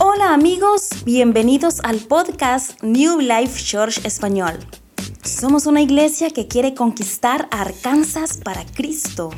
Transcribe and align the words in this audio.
Hola 0.00 0.32
amigos, 0.32 0.88
bienvenidos 1.04 1.80
al 1.82 1.98
podcast 1.98 2.82
New 2.82 3.20
Life 3.20 3.62
Church 3.62 4.04
Español. 4.04 4.54
Somos 5.22 5.66
una 5.66 5.82
iglesia 5.82 6.30
que 6.30 6.46
quiere 6.48 6.74
conquistar 6.74 7.48
Arkansas 7.50 8.38
para 8.38 8.64
Cristo. 8.64 9.30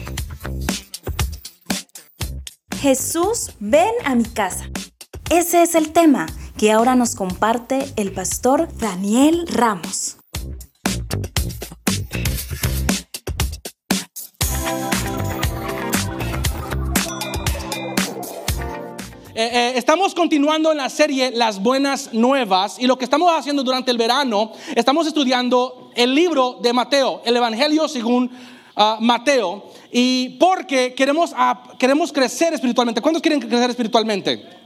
Jesús, 2.80 3.52
ven 3.59 3.93
a 4.05 4.14
mi 4.14 4.25
casa. 4.25 4.71
Ese 5.30 5.62
es 5.62 5.75
el 5.75 5.93
tema 5.93 6.27
que 6.57 6.73
ahora 6.73 6.95
nos 6.95 7.14
comparte 7.14 7.87
el 7.96 8.12
pastor 8.12 8.68
Daniel 8.79 9.46
Ramos. 9.48 10.20
Eh, 19.41 19.49
eh, 19.51 19.73
estamos 19.77 20.15
continuando 20.15 20.71
en 20.71 20.77
la 20.77 20.91
serie 20.91 21.30
Las 21.30 21.62
Buenas 21.62 22.12
Nuevas 22.12 22.79
y 22.79 22.87
lo 22.87 22.99
que 22.99 23.05
estamos 23.05 23.33
haciendo 23.33 23.63
durante 23.63 23.91
el 23.91 23.97
verano, 23.97 24.53
estamos 24.77 25.07
estudiando 25.07 25.91
el 25.95 26.15
libro 26.15 26.59
de 26.61 26.75
Mateo, 26.75 27.23
el 27.25 27.39
Evangelio 27.39 27.89
según 27.89 28.30
ah, 28.77 28.99
Mateo, 29.01 29.65
y 29.91 30.37
porque 30.39 30.93
queremos, 30.93 31.33
queremos 31.79 32.13
crecer 32.13 32.53
espiritualmente. 32.53 33.01
¿Cuántos 33.01 33.23
quieren 33.23 33.41
crecer 33.41 33.71
espiritualmente? 33.71 34.59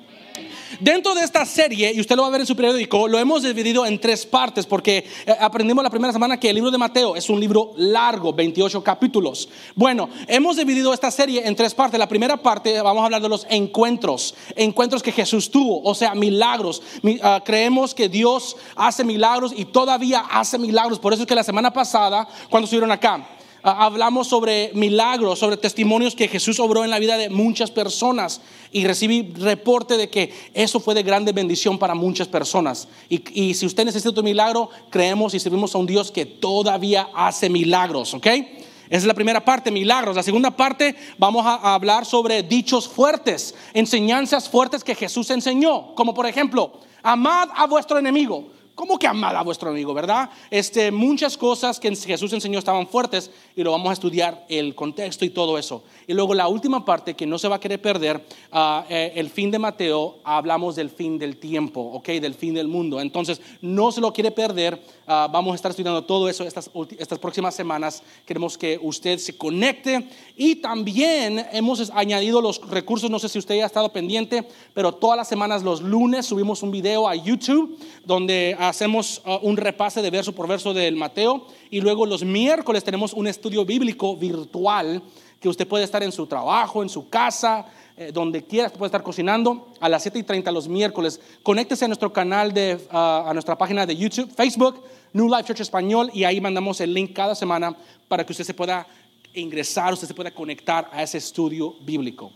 Dentro 0.80 1.14
de 1.14 1.23
esta 1.23 1.45
serie, 1.45 1.92
y 1.95 2.01
usted 2.01 2.16
lo 2.16 2.23
va 2.23 2.28
a 2.28 2.30
ver 2.30 2.41
en 2.41 2.46
su 2.46 2.56
periódico, 2.56 3.06
lo 3.09 3.19
hemos 3.19 3.42
dividido 3.42 3.87
en 3.87 4.01
tres 4.01 4.27
partes 4.27 4.66
porque 4.66 5.06
eh, 5.27 5.34
aprendimos 5.41 5.84
la 5.84 5.91
primera 5.91 6.12
semana 6.12 6.38
que 6.38 6.48
el 6.48 6.55
libro 6.55 6.70
de 6.70 6.78
Mateo 6.78 7.16
es 7.16 7.28
un 7.28 7.41
libro 7.41 7.73
largo, 7.77 8.33
28 8.33 8.83
capítulos. 8.83 9.48
Bueno, 9.74 10.09
hemos 10.27 10.56
dividido 10.56 10.92
esta 10.92 11.11
serie 11.11 11.47
en 11.47 11.55
tres 11.55 11.75
partes. 11.75 11.98
La 11.98 12.08
primera 12.08 12.36
parte 12.36 12.81
vamos 12.81 13.03
a 13.03 13.05
hablar 13.06 13.22
de 13.22 13.28
los 13.28 13.47
encuentros, 13.50 14.34
encuentros 14.56 15.03
que 15.03 15.12
Jesús 15.12 15.50
tuvo, 15.50 15.83
o 15.83 15.94
sea, 15.94 16.14
milagros. 16.14 16.83
Ah, 17.22 17.42
creemos 17.44 17.94
que 17.94 18.09
Dios 18.09 18.56
hace 18.77 19.05
milagros 19.05 19.53
y 19.56 19.66
todavía 19.66 20.20
hace 20.31 20.59
milagros. 20.59 20.98
Por 20.98 21.12
eso 21.12 21.22
es 21.22 21.28
que 21.28 21.34
la 21.34 21.44
semana 21.44 21.72
pasada, 21.72 22.27
cuando 22.50 22.64
estuvieron 22.64 22.91
acá, 22.91 23.27
Ah, 23.66 23.86
hablamos 23.86 24.28
sobre 24.28 24.72
milagros, 24.75 25.38
sobre 25.38 25.56
testimonios 25.56 26.14
que 26.14 26.28
Jesús 26.28 26.61
obró 26.61 26.84
en 26.84 26.91
la 26.91 26.98
vida 26.98 27.16
de 27.16 27.31
muchas 27.31 27.70
personas 27.70 28.42
y 28.75 28.84
recibí 28.89 29.33
reporte 29.36 29.97
de 29.97 30.11
que 30.11 30.34
eso 30.53 30.80
fue 30.80 30.97
de 30.97 31.05
grande 31.05 31.30
bendición 31.30 31.78
para 31.78 31.94
muchas 31.94 32.27
personas. 32.27 32.89
Y, 33.08 33.55
si 33.55 33.66
usted 33.66 33.84
necesita 33.84 34.19
un 34.20 34.25
milagro, 34.25 34.69
creemos 34.91 35.33
y 35.33 35.39
servimos 35.39 35.77
a 35.77 35.78
un 35.78 35.86
Dios 35.86 36.11
que 36.11 36.27
todavía 36.27 37.08
hace 37.14 37.48
milagros, 37.48 38.14
¿ok? 38.14 38.27
Esa 38.27 38.48
es 38.89 39.05
la 39.05 39.14
primera 39.14 39.44
parte, 39.44 39.70
milagros. 39.70 40.16
La 40.16 40.25
segunda 40.25 40.50
parte, 40.50 40.97
vamos 41.19 41.47
a 41.47 41.72
hablar 41.72 42.05
sobre 42.05 42.42
dichos 42.42 42.89
fuertes, 42.89 43.55
enseñanzas 43.75 44.48
fuertes 44.48 44.83
que 44.83 44.97
Jesús 44.97 45.31
enseñó, 45.31 45.94
como 45.94 46.12
por 46.12 46.27
ejemplo, 46.27 46.81
amad 47.05 47.50
a 47.55 47.69
vuestro 47.69 47.97
enemigo. 47.97 48.53
¿Cómo 48.75 48.98
que 48.98 49.06
amad 49.06 49.36
a 49.36 49.42
vuestro 49.42 49.70
amigo, 49.70 49.94
verdad? 49.94 50.30
Este, 50.50 50.91
muchas 50.91 51.36
cosas 51.36 51.78
que 51.78 51.94
Jesús 51.94 52.33
enseñó 52.33 52.58
estaban 52.58 52.89
fuertes 52.89 53.31
y 53.55 53.62
lo 53.62 53.70
vamos 53.70 53.89
a 53.91 53.92
estudiar 53.92 54.44
el 54.48 54.75
contexto 54.75 55.25
y 55.25 55.31
todo 55.31 55.56
eso. 55.58 55.84
Y 56.08 56.12
luego 56.12 56.34
la 56.34 56.48
última 56.48 56.84
parte 56.84 57.14
que 57.14 57.25
no 57.25 57.39
se 57.39 57.47
va 57.47 57.56
a 57.56 57.61
querer 57.61 57.81
perder, 57.81 58.27
ah, 58.50 58.84
eh, 58.89 59.12
el 59.14 59.31
fin 59.31 59.53
de 59.53 59.61
Mateo, 59.61 60.19
hablamos 60.25 60.75
del 60.75 60.91
fin 60.91 61.19
del 61.19 61.36
tiempo, 61.36 61.81
¿ok? 61.81 62.06
Del 62.08 62.34
fin 62.34 62.55
del 62.55 62.66
mundo. 62.66 63.00
Entonces, 63.00 63.41
no 63.61 63.92
se 63.92 64.00
lo 64.00 64.12
quiere 64.12 64.33
perder. 64.33 64.83
Ah, 65.06 65.28
vamos 65.31 65.53
a 65.53 65.55
estar 65.55 65.70
estudiando 65.70 66.03
todo 66.03 66.28
eso 66.28 66.42
estas, 66.42 66.69
estas 66.98 67.19
próximas 67.20 67.55
semanas. 67.55 68.03
Queremos 68.27 68.59
que 68.59 68.81
usted 68.83 69.19
se 69.19 69.36
conecte 69.36 70.09
y 70.36 70.56
también 70.56 71.47
hemos 71.53 71.92
añadido 71.94 72.41
los 72.41 72.61
recursos. 72.69 73.09
No 73.09 73.20
sé 73.20 73.28
si 73.28 73.38
usted 73.38 73.55
ya 73.55 73.62
ha 73.62 73.66
estado 73.66 73.92
pendiente, 73.92 74.48
pero 74.72 74.92
todas 74.92 75.16
las 75.16 75.28
semanas, 75.28 75.62
los 75.62 75.81
lunes, 75.81 76.27
subimos 76.27 76.65
un 76.65 76.72
video 76.72 77.06
a 77.09 77.15
YouTube 77.15 77.78
donde 78.04 78.56
hacemos 78.69 79.22
uh, 79.25 79.38
un 79.42 79.56
repase 79.56 80.02
de 80.02 80.10
verso 80.10 80.32
por 80.32 80.48
verso 80.48 80.75
del 80.75 80.97
Mateo 80.97 81.47
y 81.70 81.80
luego 81.80 82.06
los 82.06 82.25
miércoles 82.25 82.84
tenemos 82.84 83.12
un 83.12 83.26
estudio 83.26 83.64
bíblico 83.64 84.16
virtual 84.16 85.02
que 85.41 85.48
usted 85.48 85.69
puede 85.69 85.84
estar 85.84 86.02
en 86.02 86.12
su 86.12 86.26
trabajo, 86.26 86.82
en 86.82 86.88
su 86.88 87.08
casa, 87.08 87.66
eh, 87.97 88.10
donde 88.12 88.44
quiera, 88.44 88.70
puede 88.70 88.86
estar 88.86 89.03
cocinando 89.03 89.69
a 89.80 89.88
las 89.88 90.03
7 90.03 90.19
y 90.19 90.22
30 90.22 90.50
los 90.50 90.69
miércoles. 90.69 91.20
Conéctese 91.42 91.84
a 91.84 91.88
nuestro 91.88 92.12
canal, 92.12 92.53
de, 92.53 92.76
uh, 92.92 92.97
a 92.97 93.30
nuestra 93.34 93.56
página 93.56 93.86
de 93.86 93.97
YouTube, 93.97 94.32
Facebook, 94.34 94.82
New 95.12 95.28
Life 95.28 95.44
Church 95.44 95.60
Español 95.60 96.10
y 96.12 96.24
ahí 96.24 96.41
mandamos 96.41 96.80
el 96.80 96.92
link 96.92 97.12
cada 97.12 97.34
semana 97.34 97.76
para 98.08 98.24
que 98.24 98.32
usted 98.32 98.44
se 98.44 98.54
pueda 98.54 98.86
ingresar, 99.34 99.92
usted 99.92 100.08
se 100.08 100.14
pueda 100.14 100.30
conectar 100.32 100.88
a 100.92 101.03
ese 101.03 101.19
estudio 101.19 101.74
bíblico. 101.80 102.32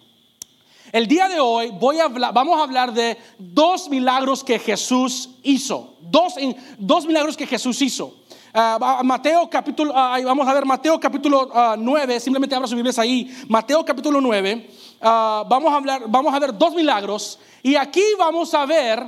El 0.93 1.07
día 1.07 1.29
de 1.29 1.39
hoy 1.39 1.71
voy 1.71 1.99
a 1.99 2.05
hablar, 2.05 2.33
vamos 2.33 2.59
a 2.59 2.63
hablar 2.63 2.93
de 2.93 3.19
dos 3.39 3.89
milagros 3.89 4.43
que 4.43 4.59
Jesús 4.59 5.31
hizo. 5.43 5.97
Dos, 6.01 6.35
dos 6.79 7.07
milagros 7.07 7.37
que 7.37 7.47
Jesús 7.47 7.83
hizo. 7.83 8.15
Uh, 8.55 9.05
Mateo 9.05 9.49
capítulo, 9.51 9.93
uh, 9.93 10.25
vamos 10.25 10.49
a 10.49 10.55
ver 10.55 10.65
Mateo 10.65 10.99
capítulo 10.99 11.51
9, 11.77 12.17
ah, 12.17 12.21
simplemente 12.21 12.55
abra 12.55 12.67
su 12.67 12.75
Biblia 12.75 12.95
ahí. 12.97 13.31
Mateo 13.47 13.85
capítulo 13.85 14.21
9, 14.21 14.71
vamos, 15.01 15.73
a 15.73 15.77
hablar, 15.77 16.03
vamos 16.07 16.35
a 16.35 16.39
ver 16.39 16.57
dos 16.57 16.75
milagros 16.75 17.39
y 17.63 17.77
aquí 17.77 18.03
vamos 18.19 18.55
a 18.55 18.65
ver, 18.65 19.05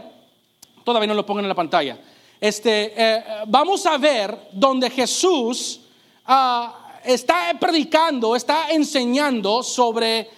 todavía 0.84 1.08
no 1.08 1.14
lo 1.14 1.24
pongan 1.24 1.46
en 1.46 1.48
la 1.48 1.54
pantalla, 1.54 1.98
este, 2.38 2.92
eh, 2.94 3.24
vamos 3.46 3.86
a 3.86 3.96
ver 3.96 4.50
donde 4.52 4.90
Jesús 4.90 5.80
está 7.02 7.54
predicando, 7.58 8.36
está 8.36 8.70
enseñando 8.70 9.62
sobre 9.62 10.28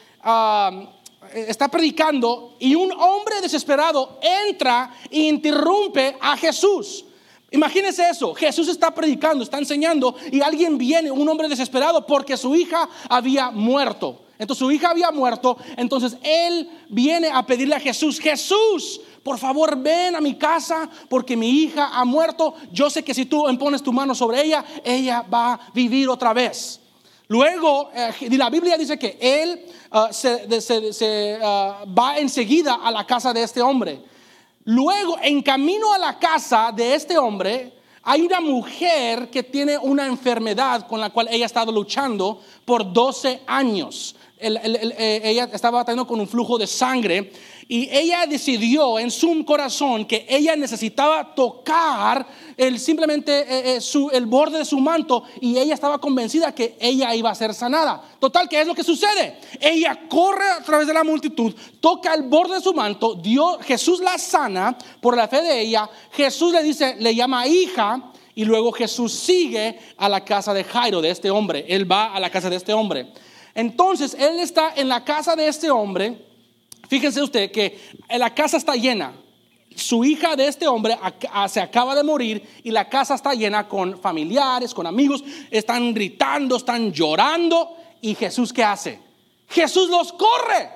está 1.34 1.68
predicando 1.68 2.56
y 2.58 2.74
un 2.74 2.92
hombre 2.92 3.40
desesperado 3.40 4.18
entra 4.48 4.94
e 5.10 5.20
interrumpe 5.20 6.16
a 6.20 6.36
Jesús. 6.36 7.04
Imagínense 7.50 8.08
eso, 8.08 8.34
Jesús 8.34 8.68
está 8.68 8.94
predicando, 8.94 9.44
está 9.44 9.58
enseñando 9.58 10.16
y 10.30 10.40
alguien 10.40 10.78
viene, 10.78 11.10
un 11.10 11.28
hombre 11.28 11.48
desesperado, 11.48 12.06
porque 12.06 12.36
su 12.36 12.54
hija 12.56 12.88
había 13.10 13.50
muerto. 13.50 14.22
Entonces 14.38 14.58
su 14.58 14.72
hija 14.72 14.90
había 14.90 15.10
muerto, 15.12 15.56
entonces 15.76 16.16
él 16.22 16.68
viene 16.88 17.28
a 17.28 17.46
pedirle 17.46 17.76
a 17.76 17.80
Jesús, 17.80 18.18
Jesús, 18.18 19.00
por 19.22 19.38
favor 19.38 19.76
ven 19.76 20.16
a 20.16 20.20
mi 20.20 20.34
casa 20.34 20.88
porque 21.08 21.36
mi 21.36 21.48
hija 21.48 21.90
ha 21.92 22.04
muerto. 22.04 22.54
Yo 22.72 22.90
sé 22.90 23.04
que 23.04 23.14
si 23.14 23.26
tú 23.26 23.44
pones 23.58 23.82
tu 23.82 23.92
mano 23.92 24.14
sobre 24.14 24.42
ella, 24.42 24.64
ella 24.82 25.22
va 25.22 25.52
a 25.52 25.60
vivir 25.72 26.08
otra 26.08 26.32
vez. 26.32 26.81
Luego, 27.32 27.90
eh, 27.94 28.28
la 28.36 28.50
Biblia 28.50 28.76
dice 28.76 28.98
que 28.98 29.16
él 29.18 29.64
ah, 29.90 30.10
se, 30.12 31.38
ah, 31.42 31.82
va 31.98 32.18
enseguida 32.18 32.74
a 32.74 32.90
la 32.90 33.06
casa 33.06 33.32
de 33.32 33.42
este 33.42 33.62
hombre. 33.62 34.02
Luego, 34.64 35.16
en 35.22 35.40
camino 35.40 35.94
a 35.94 35.98
la 35.98 36.18
casa 36.18 36.70
de 36.76 36.94
este 36.94 37.16
hombre, 37.16 37.72
hay 38.02 38.20
una 38.20 38.42
mujer 38.42 39.30
que 39.30 39.42
tiene 39.44 39.78
una 39.78 40.06
enfermedad 40.06 40.86
con 40.86 41.00
la 41.00 41.08
cual 41.08 41.28
ella 41.30 41.46
ha 41.46 41.46
estado 41.46 41.72
luchando 41.72 42.42
por 42.66 42.92
12 42.92 43.40
años. 43.46 44.14
Eh, 44.38 45.22
ella 45.24 45.48
estaba 45.54 45.78
batallando 45.78 46.06
con 46.06 46.20
un 46.20 46.28
flujo 46.28 46.58
de 46.58 46.66
sangre 46.66 47.32
y 47.68 47.88
ella 47.90 48.26
decidió 48.26 48.98
en 48.98 49.10
su 49.10 49.44
corazón 49.44 50.04
que 50.04 50.26
ella 50.28 50.56
necesitaba 50.56 51.34
tocar 51.34 52.26
el, 52.56 52.78
simplemente 52.78 53.40
eh, 53.40 53.78
eh, 53.78 54.08
el 54.12 54.26
borde 54.26 54.58
de 54.58 54.64
su 54.64 54.78
manto 54.78 55.24
y 55.40 55.56
ella 55.58 55.74
estaba 55.74 55.98
convencida 55.98 56.54
que 56.54 56.76
ella 56.80 57.14
iba 57.14 57.30
a 57.30 57.34
ser 57.34 57.54
sanada. 57.54 58.02
Total, 58.18 58.48
¿qué 58.48 58.60
es 58.60 58.66
lo 58.66 58.74
que 58.74 58.84
sucede? 58.84 59.38
Ella 59.60 60.06
corre 60.08 60.48
a 60.48 60.62
través 60.62 60.86
de 60.86 60.94
la 60.94 61.04
multitud, 61.04 61.54
toca 61.80 62.14
el 62.14 62.24
borde 62.24 62.56
de 62.56 62.60
su 62.60 62.74
manto, 62.74 63.14
Dios, 63.14 63.58
Jesús 63.62 64.00
la 64.00 64.18
sana 64.18 64.76
por 65.00 65.16
la 65.16 65.28
fe 65.28 65.42
de 65.42 65.60
ella, 65.60 65.88
Jesús 66.12 66.52
le 66.52 66.62
dice, 66.62 66.96
le 66.98 67.14
llama 67.14 67.46
hija. 67.46 68.08
Y 68.34 68.46
luego 68.46 68.72
Jesús 68.72 69.12
sigue 69.12 69.78
a 69.98 70.08
la 70.08 70.24
casa 70.24 70.54
de 70.54 70.64
Jairo, 70.64 71.02
de 71.02 71.10
este 71.10 71.30
hombre. 71.30 71.66
Él 71.68 71.90
va 71.90 72.14
a 72.14 72.18
la 72.18 72.30
casa 72.30 72.48
de 72.48 72.56
este 72.56 72.72
hombre. 72.72 73.12
Entonces, 73.54 74.16
él 74.18 74.40
está 74.40 74.72
en 74.74 74.88
la 74.88 75.04
casa 75.04 75.36
de 75.36 75.48
este 75.48 75.70
hombre. 75.70 76.31
Fíjense 76.92 77.22
usted 77.22 77.50
que 77.50 77.80
la 78.18 78.34
casa 78.34 78.58
está 78.58 78.74
llena. 78.74 79.14
Su 79.74 80.04
hija 80.04 80.36
de 80.36 80.46
este 80.46 80.68
hombre 80.68 80.94
se 81.48 81.58
acaba 81.58 81.94
de 81.94 82.02
morir 82.02 82.46
y 82.62 82.70
la 82.70 82.86
casa 82.86 83.14
está 83.14 83.32
llena 83.32 83.66
con 83.66 83.98
familiares, 83.98 84.74
con 84.74 84.86
amigos. 84.86 85.24
Están 85.50 85.94
gritando, 85.94 86.54
están 86.54 86.92
llorando. 86.92 87.78
¿Y 88.02 88.14
Jesús 88.14 88.52
qué 88.52 88.62
hace? 88.62 89.00
Jesús 89.48 89.88
los 89.88 90.12
corre. 90.12 90.68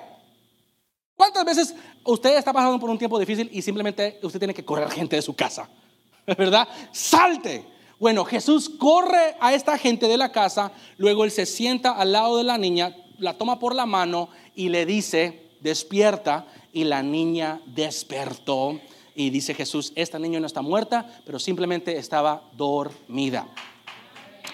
¿Cuántas 1.15 1.45
veces 1.45 1.75
usted 2.03 2.35
está 2.35 2.51
pasando 2.51 2.79
por 2.79 2.89
un 2.89 2.97
tiempo 2.97 3.19
difícil 3.19 3.47
y 3.53 3.61
simplemente 3.61 4.17
usted 4.23 4.39
tiene 4.39 4.55
que 4.55 4.65
correr 4.65 4.89
gente 4.89 5.17
de 5.17 5.21
su 5.21 5.35
casa? 5.35 5.69
¿Verdad? 6.25 6.67
Salte 6.91 7.63
bueno, 7.99 8.25
Jesús 8.25 8.69
corre 8.69 9.35
a 9.39 9.53
esta 9.53 9.77
gente 9.77 10.07
de 10.07 10.17
la 10.17 10.31
casa, 10.31 10.71
luego 10.97 11.25
él 11.25 11.31
se 11.31 11.45
sienta 11.45 11.91
al 11.91 12.11
lado 12.11 12.37
de 12.37 12.43
la 12.43 12.57
niña, 12.57 12.95
la 13.19 13.37
toma 13.37 13.59
por 13.59 13.73
la 13.73 13.87
mano 13.87 14.29
y 14.55 14.69
le 14.69 14.85
dice, 14.85 15.46
despierta, 15.59 16.45
y 16.73 16.83
la 16.83 17.01
niña 17.01 17.59
despertó. 17.65 18.79
Y 19.15 19.31
dice 19.31 19.53
Jesús, 19.53 19.93
esta 19.95 20.19
niña 20.19 20.39
no 20.39 20.45
está 20.45 20.61
muerta, 20.61 21.21
pero 21.25 21.39
simplemente 21.39 21.97
estaba 21.97 22.43
dormida. 22.53 23.47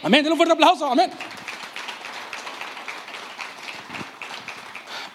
Amén. 0.01 0.23
Denle 0.23 0.31
un 0.31 0.37
fuerte 0.37 0.53
aplauso. 0.53 0.85
Amén. 0.85 1.11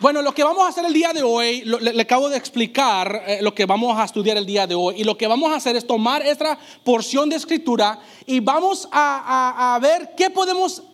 Bueno, 0.00 0.22
lo 0.22 0.32
que 0.32 0.44
vamos 0.44 0.64
a 0.64 0.68
hacer 0.68 0.84
el 0.84 0.92
día 0.92 1.12
de 1.12 1.24
hoy, 1.24 1.62
le, 1.62 2.00
acabo 2.00 2.28
de 2.28 2.36
explicar 2.36 3.24
eh, 3.26 3.38
lo 3.42 3.52
que 3.52 3.66
vamos 3.66 3.98
a 3.98 4.04
estudiar 4.04 4.36
el 4.36 4.46
día 4.46 4.64
de 4.64 4.76
hoy. 4.76 4.94
Y 4.98 5.04
lo 5.04 5.18
que 5.18 5.26
vamos 5.26 5.50
a 5.50 5.56
hacer 5.56 5.74
es 5.74 5.84
tomar 5.84 6.22
esta 6.24 6.56
porción 6.84 7.28
de 7.28 7.34
escritura 7.34 7.98
y 8.24 8.38
vamos 8.38 8.88
a, 8.92 9.76
ver 9.82 10.10
qué 10.16 10.30
podemos 10.30 10.84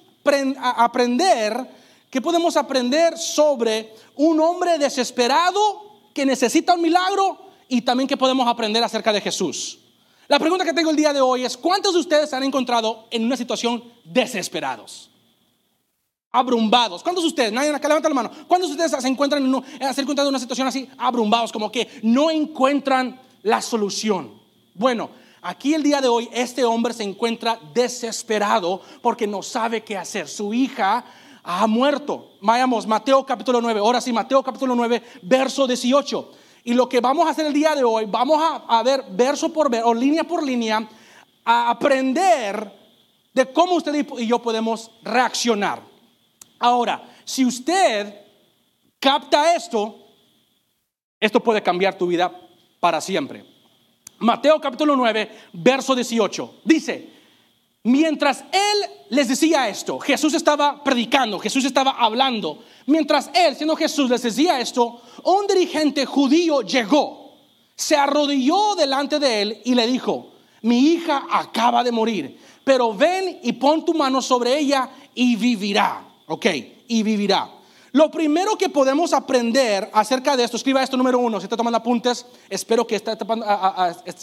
aprender, 0.59 1.69
qué 2.15 2.23
podemos 2.23 2.57
aprender 2.57 3.19
sobre 3.19 3.93
un 4.15 4.39
hombre 4.39 4.79
desesperado 4.79 6.11
que 6.15 6.25
necesita 6.25 6.75
un 6.75 6.81
milagro 6.81 7.49
y 7.69 7.83
también 7.83 8.07
qué 8.07 8.17
podemos 8.17 8.47
aprender 8.47 8.85
acerca 8.85 9.13
de 9.13 9.21
Jesús. 9.21 9.81
La 10.29 10.39
pregunta 10.39 10.65
que 10.65 10.73
tengo 10.73 10.91
el 10.91 10.97
día 10.97 11.13
de 11.13 11.21
hoy 11.21 11.45
es, 11.45 11.57
¿cuántos 11.57 11.93
de 11.93 11.99
ustedes 11.99 12.31
se 12.31 12.37
han 12.37 12.45
encontrado 12.45 13.09
en 13.11 13.25
una 13.25 13.37
situación 13.37 13.83
desesperados? 14.05 15.11
abrumbados. 16.31 17.03
¿Cuántos 17.03 17.25
de 17.25 17.29
ustedes? 17.29 17.53
Nadie 17.53 17.71
acá 17.71 17.89
levanta 17.89 18.09
la 18.09 18.15
mano. 18.15 18.31
¿Cuántos 18.47 18.71
de 18.71 18.75
ustedes 18.75 19.03
se 19.03 19.09
encuentran 19.09 19.45
en, 19.45 19.53
en 19.53 20.27
una 20.29 20.39
situación 20.39 20.69
así, 20.69 20.89
abrumbados, 20.97 21.51
como 21.51 21.71
que 21.71 22.01
no 22.05 22.31
encuentran 22.31 23.21
la 23.43 23.61
solución? 23.61 24.41
Bueno, 24.75 25.11
aquí 25.43 25.75
el 25.75 25.83
día 25.83 26.01
de 26.01 26.07
hoy 26.07 26.29
este 26.33 26.65
hombre 26.65 26.93
se 26.93 27.03
encuentra 27.03 27.59
desesperado 27.73 28.81
porque 29.01 29.27
no 29.27 29.43
sabe 29.43 29.83
qué 29.83 29.97
hacer. 29.97 30.29
Su 30.29 30.53
hija 30.55 31.05
ha 31.45 31.67
muerto. 31.67 32.33
Vayamos, 32.41 32.87
Mateo 32.87 33.25
capítulo 33.25 33.61
9. 33.61 33.79
Ahora 33.81 34.01
sí, 34.01 34.13
Mateo 34.13 34.43
capítulo 34.43 34.75
9, 34.75 35.03
verso 35.23 35.67
18. 35.67 36.33
Y 36.65 36.73
lo 36.73 36.89
que 36.89 37.01
vamos 37.01 37.27
a 37.27 37.31
hacer 37.31 37.45
el 37.47 37.53
día 37.53 37.75
de 37.75 37.85
hoy, 37.85 38.07
vamos 38.07 38.43
a, 38.67 38.83
ver 38.83 39.05
verso 39.11 39.53
por 39.53 39.71
verso, 39.71 39.87
o 39.87 39.95
línea 39.95 40.25
por 40.25 40.43
línea, 40.43 40.89
a 41.45 41.71
aprender 41.71 42.73
de 43.35 43.53
cómo 43.53 43.75
usted 43.75 43.95
y 44.19 44.27
yo 44.27 44.41
podemos 44.41 44.91
reaccionar. 45.03 45.83
Ahora, 46.59 47.15
si 47.25 47.45
usted 47.45 48.15
capta 48.99 49.55
esto, 49.55 49.95
esto 51.21 51.41
puede 51.41 51.63
cambiar 51.63 51.99
tu 51.99 52.07
vida 52.07 52.33
para 52.81 53.03
siempre. 53.03 53.45
Mateo 54.19 54.59
capítulo 54.59 54.97
9, 54.97 55.31
verso 55.53 55.95
18. 55.95 56.61
Dice, 56.65 57.14
mientras 57.85 58.45
él 58.53 58.91
les 59.11 59.29
decía 59.29 59.69
esto, 59.69 59.99
Jesús 60.01 60.35
estaba 60.35 60.83
predicando, 60.83 61.39
Jesús 61.39 61.65
estaba 61.65 61.93
hablando. 61.93 62.65
Mientras 62.87 63.31
él, 63.33 63.55
siendo 63.55 63.77
Jesús, 63.77 64.11
les 64.11 64.23
decía 64.23 64.61
esto, 64.61 65.01
un 65.23 65.47
dirigente 65.47 66.05
judío 66.05 66.63
llegó, 66.63 67.37
se 67.77 67.97
arrodilló 67.97 68.75
delante 68.75 69.19
de 69.19 69.43
él 69.43 69.63
y 69.65 69.75
le 69.75 69.87
dijo, 69.87 70.33
mi 70.63 70.79
hija 70.79 71.27
acaba 71.31 71.85
de 71.85 71.93
morir, 71.93 72.39
pero 72.65 72.95
ven 72.95 73.39
y 73.43 73.53
pon 73.53 73.85
tu 73.85 73.95
mano 73.95 74.21
sobre 74.21 74.59
ella 74.59 74.91
y 75.15 75.37
vivirá. 75.37 76.05
Ok, 76.27 76.47
y 76.89 77.03
vivirá. 77.03 77.51
Lo 77.95 78.11
primero 78.11 78.59
que 78.59 78.69
podemos 78.69 79.13
aprender 79.13 79.89
acerca 79.93 80.37
de 80.37 80.43
esto, 80.43 80.57
escriba 80.57 80.83
esto 80.83 80.97
número 80.97 81.21
uno, 81.21 81.39
si 81.39 81.45
está 81.45 81.57
tomando 81.57 81.79
apuntes, 81.79 82.27
espero 82.51 82.85
que, 82.85 82.97
esté, 82.97 83.13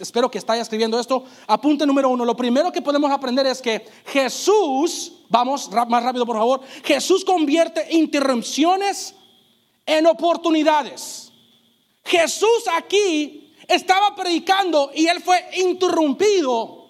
espero 0.01 0.29
que 0.29 0.39
esté 0.39 0.59
escribiendo 0.59 0.99
esto, 0.99 1.23
apunte 1.47 1.85
número 1.85 2.09
uno, 2.09 2.25
lo 2.25 2.35
primero 2.35 2.69
que 2.69 2.81
podemos 2.81 3.09
aprender 3.09 3.47
es 3.47 3.61
que 3.61 3.87
Jesús, 4.07 5.13
vamos 5.29 5.71
más 5.87 6.03
rápido 6.03 6.25
por 6.25 6.35
favor, 6.35 6.59
Jesús 6.83 7.23
convierte 7.23 7.87
interrupciones 7.95 9.15
en 9.85 10.05
oportunidades. 10.05 11.31
Jesús 12.03 12.65
aquí 12.75 13.53
estaba 13.69 14.13
predicando 14.17 14.91
y 14.93 15.07
él 15.07 15.21
fue 15.21 15.45
interrumpido 15.55 16.89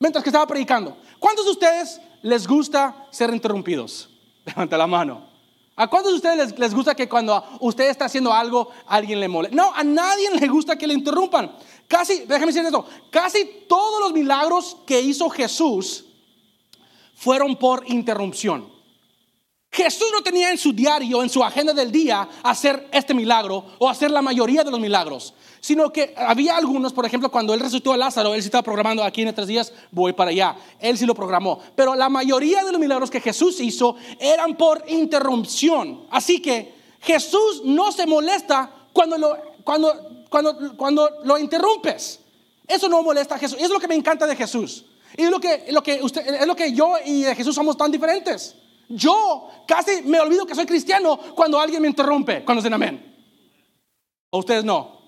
mientras 0.00 0.24
que 0.24 0.30
estaba 0.30 0.48
predicando. 0.48 0.96
¿Cuántos 1.20 1.44
de 1.44 1.52
ustedes 1.52 2.00
les 2.22 2.48
gusta 2.48 3.06
ser 3.12 3.32
interrumpidos? 3.32 4.10
Levanta 4.44 4.76
la 4.76 4.88
mano. 4.88 5.29
¿A 5.76 5.88
cuántos 5.88 6.12
de 6.12 6.16
ustedes 6.16 6.58
les, 6.58 6.74
gusta 6.74 6.94
que 6.94 7.08
cuando 7.08 7.42
usted 7.60 7.88
está 7.88 8.06
haciendo 8.06 8.32
algo, 8.32 8.70
alguien 8.86 9.20
le 9.20 9.28
mole? 9.28 9.48
No, 9.50 9.72
a 9.74 9.82
nadie 9.82 10.30
le 10.30 10.46
gusta 10.48 10.76
que 10.76 10.86
le 10.86 10.94
interrumpan. 10.94 11.56
Casi, 11.88 12.20
déjame 12.20 12.46
decir 12.46 12.64
esto, 12.64 12.86
casi 13.10 13.64
todos 13.68 14.00
los 14.00 14.12
milagros 14.12 14.76
que 14.86 15.00
hizo 15.00 15.28
Jesús 15.30 16.04
fueron 17.14 17.56
por 17.56 17.84
interrupción. 17.90 18.70
Jesús 19.72 20.08
no 20.12 20.22
tenía 20.22 20.50
en 20.50 20.58
su 20.58 20.72
diario, 20.72 21.22
en 21.22 21.28
su 21.28 21.42
agenda 21.44 21.72
del 21.72 21.92
día, 21.92 22.28
hacer 22.42 22.88
este 22.92 23.14
milagro 23.14 23.64
o 23.78 23.88
hacer 23.88 24.10
la 24.10 24.20
mayoría 24.20 24.64
de 24.64 24.70
los 24.70 24.80
milagros, 24.80 25.32
sino 25.60 25.92
que 25.92 26.14
había 26.16 26.56
algunos, 26.56 26.92
por 26.92 27.04
ejemplo, 27.04 27.30
cuando 27.30 27.52
él 27.52 27.60
resucitó 27.60 27.92
a 27.92 27.96
Lázaro, 27.96 28.34
él 28.34 28.42
se 28.42 28.48
estaba 28.48 28.62
programando 28.62 29.04
aquí 29.04 29.22
en 29.22 29.34
tres 29.34 29.46
días, 29.46 29.72
voy 29.90 30.12
para 30.12 30.30
allá, 30.30 30.56
él 30.78 30.96
sí 30.96 31.04
lo 31.06 31.14
programó, 31.14 31.60
pero 31.76 31.94
la 31.94 32.08
mayoría 32.08 32.64
de 32.64 32.72
los 32.72 32.80
milagros 32.80 33.10
que 33.10 33.20
Jesús 33.20 33.60
hizo 33.60 33.96
eran 34.18 34.56
por 34.56 34.82
interrupción. 34.88 36.06
Así 36.10 36.40
que 36.40 36.74
Jesús 37.00 37.62
no 37.64 37.92
se 37.92 38.06
molesta 38.06 38.70
cuando 38.92 39.18
lo, 39.18 39.36
cuando, 39.62 40.26
cuando, 40.28 40.76
cuando 40.76 41.10
lo 41.24 41.38
interrumpes. 41.38 42.20
Eso 42.66 42.88
no 42.88 43.02
molesta 43.02 43.34
a 43.34 43.38
Jesús. 43.38 43.58
Y 43.60 43.64
es 43.64 43.70
lo 43.70 43.80
que 43.80 43.88
me 43.88 43.94
encanta 43.94 44.26
de 44.26 44.36
Jesús. 44.36 44.84
Y 45.16 45.24
es 45.24 45.30
lo 45.30 45.40
que, 45.40 45.66
lo 45.70 45.82
que 45.82 46.00
usted, 46.02 46.26
es 46.26 46.46
lo 46.46 46.54
que 46.54 46.72
yo 46.72 46.94
y 47.04 47.24
Jesús 47.34 47.54
somos 47.54 47.76
tan 47.76 47.90
diferentes. 47.90 48.56
Yo 48.88 49.48
casi 49.66 50.02
me 50.02 50.20
olvido 50.20 50.46
que 50.46 50.54
soy 50.54 50.66
cristiano 50.66 51.18
cuando 51.34 51.58
alguien 51.58 51.82
me 51.82 51.88
interrumpe, 51.88 52.44
cuando 52.44 52.62
dicen 52.62 52.74
amén. 52.74 53.06
¿O 54.30 54.38
ustedes 54.38 54.64
no? 54.64 54.99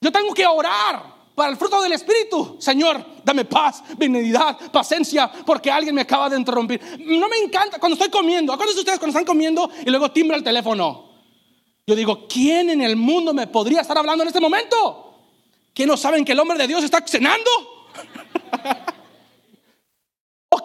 Yo 0.00 0.12
tengo 0.12 0.32
que 0.32 0.46
orar 0.46 1.18
para 1.34 1.50
el 1.50 1.56
fruto 1.56 1.80
del 1.82 1.92
Espíritu. 1.92 2.56
Señor, 2.60 3.04
dame 3.24 3.44
paz, 3.44 3.82
benignidad, 3.96 4.70
paciencia, 4.70 5.30
porque 5.46 5.70
alguien 5.70 5.94
me 5.94 6.02
acaba 6.02 6.28
de 6.28 6.36
interrumpir. 6.36 6.80
No 7.00 7.28
me 7.28 7.38
encanta 7.38 7.78
cuando 7.78 7.94
estoy 7.94 8.10
comiendo. 8.10 8.52
¿A 8.52 8.56
de 8.56 8.64
ustedes 8.64 8.98
cuando 8.98 9.08
están 9.08 9.24
comiendo 9.24 9.70
y 9.84 9.90
luego 9.90 10.10
timbra 10.10 10.36
el 10.36 10.44
teléfono? 10.44 11.08
Yo 11.86 11.96
digo, 11.96 12.26
¿quién 12.28 12.70
en 12.70 12.82
el 12.82 12.96
mundo 12.96 13.32
me 13.32 13.46
podría 13.46 13.80
estar 13.80 13.96
hablando 13.96 14.22
en 14.22 14.28
este 14.28 14.40
momento? 14.40 15.14
¿Quién 15.74 15.88
no 15.88 15.96
saben 15.96 16.24
que 16.24 16.32
el 16.32 16.40
hombre 16.40 16.58
de 16.58 16.66
Dios 16.66 16.84
está 16.84 17.02
cenando? 17.06 17.50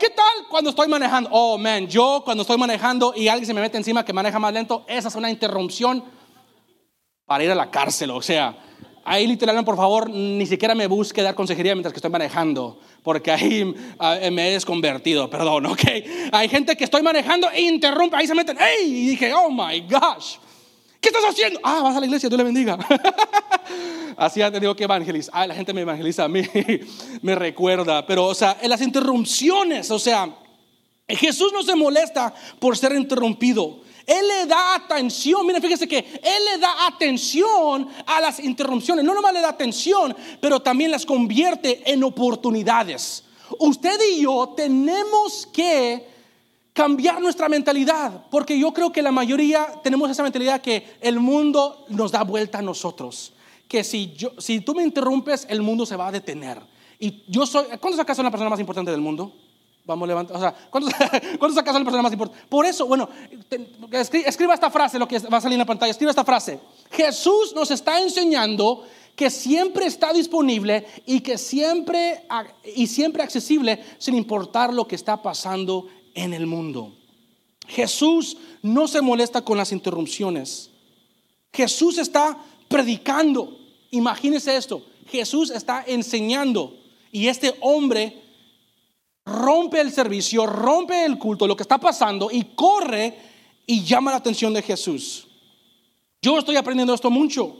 ¿qué 0.03 0.09
tal 0.09 0.47
cuando 0.50 0.71
estoy 0.71 0.89
manejando? 0.89 1.29
Oh, 1.31 1.57
man, 1.57 1.88
yo 1.88 2.24
cuando 2.25 2.41
estoy 2.41 2.57
manejando 2.57 3.13
y 3.15 3.29
alguien 3.29 3.47
se 3.47 3.53
me 3.53 3.62
mete 3.62 3.77
encima 3.77 4.03
que 4.03 4.12
maneja 4.12 4.38
más 4.38 4.51
lento, 4.51 4.83
esa 4.86 5.07
es 5.07 5.15
una 5.15 5.29
interrupción 5.29 6.03
para 7.25 7.45
ir 7.45 7.51
a 7.51 7.56
la 7.56 7.71
cárcel. 7.71 8.12
O 8.12 8.21
sea, 8.21 8.53
ahí 9.05 9.27
literalmente, 9.27 9.65
por 9.65 9.77
favor, 9.77 10.09
ni 10.09 10.45
siquiera 10.45 10.75
me 10.75 10.88
busque 10.88 11.21
dar 11.21 11.35
consejería 11.35 11.75
mientras 11.75 11.94
que 11.94 11.97
estoy 11.97 12.11
manejando, 12.11 12.79
porque 13.01 13.31
ahí 13.31 13.73
ah, 14.00 14.17
me 14.31 14.50
he 14.50 14.53
desconvertido, 14.53 15.29
perdón, 15.29 15.65
ok. 15.67 15.83
Hay 16.31 16.50
gente 16.50 16.75
que 16.75 16.83
estoy 16.83 17.01
manejando 17.01 17.50
e 17.51 17.62
interrumpe, 17.62 18.15
ahí 18.15 18.27
se 18.27 18.36
meten, 18.36 18.57
¡hey! 18.60 18.86
Y 18.86 19.07
dije, 19.10 19.33
oh 19.33 19.50
my 19.50 19.81
gosh. 19.81 20.38
¿Qué 21.03 21.10
estás 21.10 21.25
haciendo? 21.25 21.60
Ah, 21.63 21.81
vas 21.83 21.98
a 21.98 22.00
la 22.00 22.05
iglesia, 22.05 22.29
Dios 22.29 22.38
le 22.38 22.45
bendiga. 22.45 22.79
Así 24.17 24.39
te 24.39 24.60
digo 24.62 24.74
que 24.74 24.86
evangeliza. 24.86 25.31
Ah, 25.33 25.45
la 25.45 25.53
gente 25.53 25.74
me 25.74 25.81
evangeliza 25.81 26.24
a 26.24 26.29
mí, 26.29 26.41
me 27.22 27.36
recuerda. 27.36 28.05
Pero, 28.05 28.25
o 28.25 28.33
sea, 28.33 28.57
en 28.62 28.69
las 28.69 28.81
interrupciones, 28.81 29.91
o 29.91 30.00
sea, 30.00 30.33
Jesús 31.07 31.51
no 31.53 31.63
se 31.63 31.75
molesta 31.75 32.33
por 32.60 32.77
ser 32.77 32.93
interrumpido. 32.95 33.81
Él 34.05 34.27
le 34.27 34.45
da 34.45 34.75
atención, 34.75 35.45
miren, 35.45 35.62
fíjese 35.62 35.88
que 35.88 35.98
Él 35.98 36.45
le 36.51 36.57
da 36.60 36.88
atención 36.88 37.88
a 38.05 38.19
las 38.19 38.39
interrupciones. 38.39 39.05
No 39.05 39.13
nomás 39.13 39.33
le 39.33 39.41
da 39.41 39.50
atención, 39.50 40.15
pero 40.41 40.62
también 40.62 40.91
las 40.91 41.05
convierte 41.05 41.81
en 41.91 42.03
oportunidades. 42.03 43.24
Usted 43.60 44.00
y 44.12 44.22
yo 44.22 44.53
tenemos 44.55 45.48
que 45.48 46.13
cambiar 46.74 47.22
nuestra 47.22 47.48
mentalidad, 47.48 48.25
porque 48.31 48.57
yo 48.57 48.74
creo 48.74 48.91
que 48.91 49.01
la 49.01 49.12
mayoría 49.12 49.67
tenemos 49.83 50.10
esa 50.10 50.24
mentalidad 50.24 50.62
que 50.62 50.98
el 51.01 51.19
mundo 51.19 51.86
nos 51.89 52.12
da 52.12 52.24
vuelta 52.24 52.60
a 52.60 52.62
nosotros, 52.63 53.33
que 53.67 53.83
si, 53.83 54.15
tú 54.65 54.74
me 54.75 54.83
interrumpes, 54.83 55.45
el 55.50 55.62
mundo 55.62 55.86
se 55.86 55.95
va 55.95 56.07
a 56.07 56.12
detener. 56.12 56.60
Y 57.00 57.24
yo 57.27 57.45
soy, 57.45 57.65
¿cuántos 57.79 58.00
acaso 58.00 58.17
son 58.17 58.25
la 58.25 58.31
persona 58.31 58.50
más 58.50 58.60
importante 58.60 58.91
del 58.91 59.01
mundo? 59.01 59.33
Vamos 59.85 60.05
a 60.05 60.07
levantar, 60.07 60.37
o 60.37 60.39
sea, 60.39 60.55
¿cuántos, 60.69 60.93
¿cuántos 61.39 61.57
acaso 61.57 61.73
son 61.73 61.81
la 61.81 61.85
persona 61.85 62.03
más 62.03 62.13
importante? 62.13 62.45
Por 62.47 62.65
eso, 62.65 62.85
bueno, 62.87 63.09
escriba 63.91 64.53
esta 64.53 64.71
frase, 64.71 64.97
lo 64.97 65.07
que 65.07 65.19
va 65.19 65.37
a 65.37 65.41
salir 65.41 65.55
en 65.55 65.59
la 65.59 65.65
pantalla, 65.65 65.91
escriba 65.91 66.09
esta 66.09 66.23
frase. 66.23 66.59
Jesús 66.91 67.53
nos 67.53 67.69
está 67.69 68.01
enseñando 68.01 68.85
que 69.15 69.29
siempre 69.29 69.85
está 69.85 70.13
disponible 70.13 70.87
y 71.05 71.19
que 71.19 71.37
siempre 71.37 72.25
y 72.75 72.87
siempre 72.87 73.23
accesible 73.23 73.83
sin 73.97 74.15
importar 74.15 74.73
lo 74.73 74.87
que 74.87 74.95
está 74.95 75.21
pasando 75.21 75.87
en 76.15 76.33
el 76.33 76.47
mundo. 76.47 76.95
Jesús 77.67 78.37
no 78.61 78.87
se 78.87 79.01
molesta 79.01 79.41
con 79.41 79.57
las 79.57 79.71
interrupciones. 79.71 80.69
Jesús 81.51 81.97
está 81.97 82.37
predicando. 82.67 83.57
Imagínese 83.91 84.55
esto. 84.55 84.85
Jesús 85.07 85.51
está 85.51 85.83
enseñando 85.85 86.75
y 87.11 87.27
este 87.27 87.53
hombre 87.61 88.23
rompe 89.25 89.80
el 89.80 89.92
servicio, 89.92 90.46
rompe 90.46 91.06
el 91.06 91.18
culto, 91.18 91.48
lo 91.48 91.56
que 91.56 91.63
está 91.63 91.77
pasando 91.77 92.30
y 92.32 92.56
corre 92.56 93.18
y 93.65 93.84
llama 93.84 94.12
la 94.12 94.18
atención 94.18 94.53
de 94.53 94.62
Jesús. 94.62 95.27
Yo 96.22 96.38
estoy 96.38 96.56
aprendiendo 96.56 96.94
esto 96.94 97.10
mucho. 97.10 97.58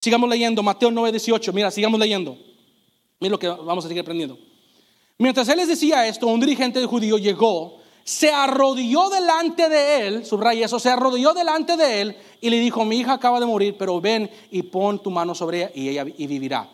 Sigamos 0.00 0.28
leyendo 0.28 0.62
Mateo 0.62 0.90
9:18. 0.90 1.52
Mira, 1.52 1.70
sigamos 1.70 1.98
leyendo. 1.98 2.36
Mira 3.20 3.30
lo 3.30 3.38
que 3.38 3.48
vamos 3.48 3.84
a 3.84 3.88
seguir 3.88 4.02
aprendiendo. 4.02 4.38
Mientras 5.18 5.48
él 5.48 5.58
les 5.58 5.68
decía 5.68 6.06
esto, 6.06 6.26
un 6.26 6.40
dirigente 6.40 6.84
judío 6.84 7.18
llegó, 7.18 7.78
se 8.02 8.30
arrodilló 8.30 9.08
delante 9.08 9.68
de 9.68 10.06
él, 10.06 10.26
subraya 10.26 10.66
eso, 10.66 10.78
se 10.78 10.90
arrodilló 10.90 11.32
delante 11.32 11.76
de 11.76 12.00
él 12.00 12.16
y 12.40 12.50
le 12.50 12.58
dijo, 12.58 12.84
mi 12.84 12.98
hija 12.98 13.14
acaba 13.14 13.38
de 13.38 13.46
morir, 13.46 13.76
pero 13.78 14.00
ven 14.00 14.28
y 14.50 14.64
pon 14.64 15.00
tu 15.00 15.10
mano 15.10 15.34
sobre 15.34 15.58
ella 15.58 15.70
y 15.74 15.88
ella 15.88 16.04
y 16.18 16.26
vivirá. 16.26 16.68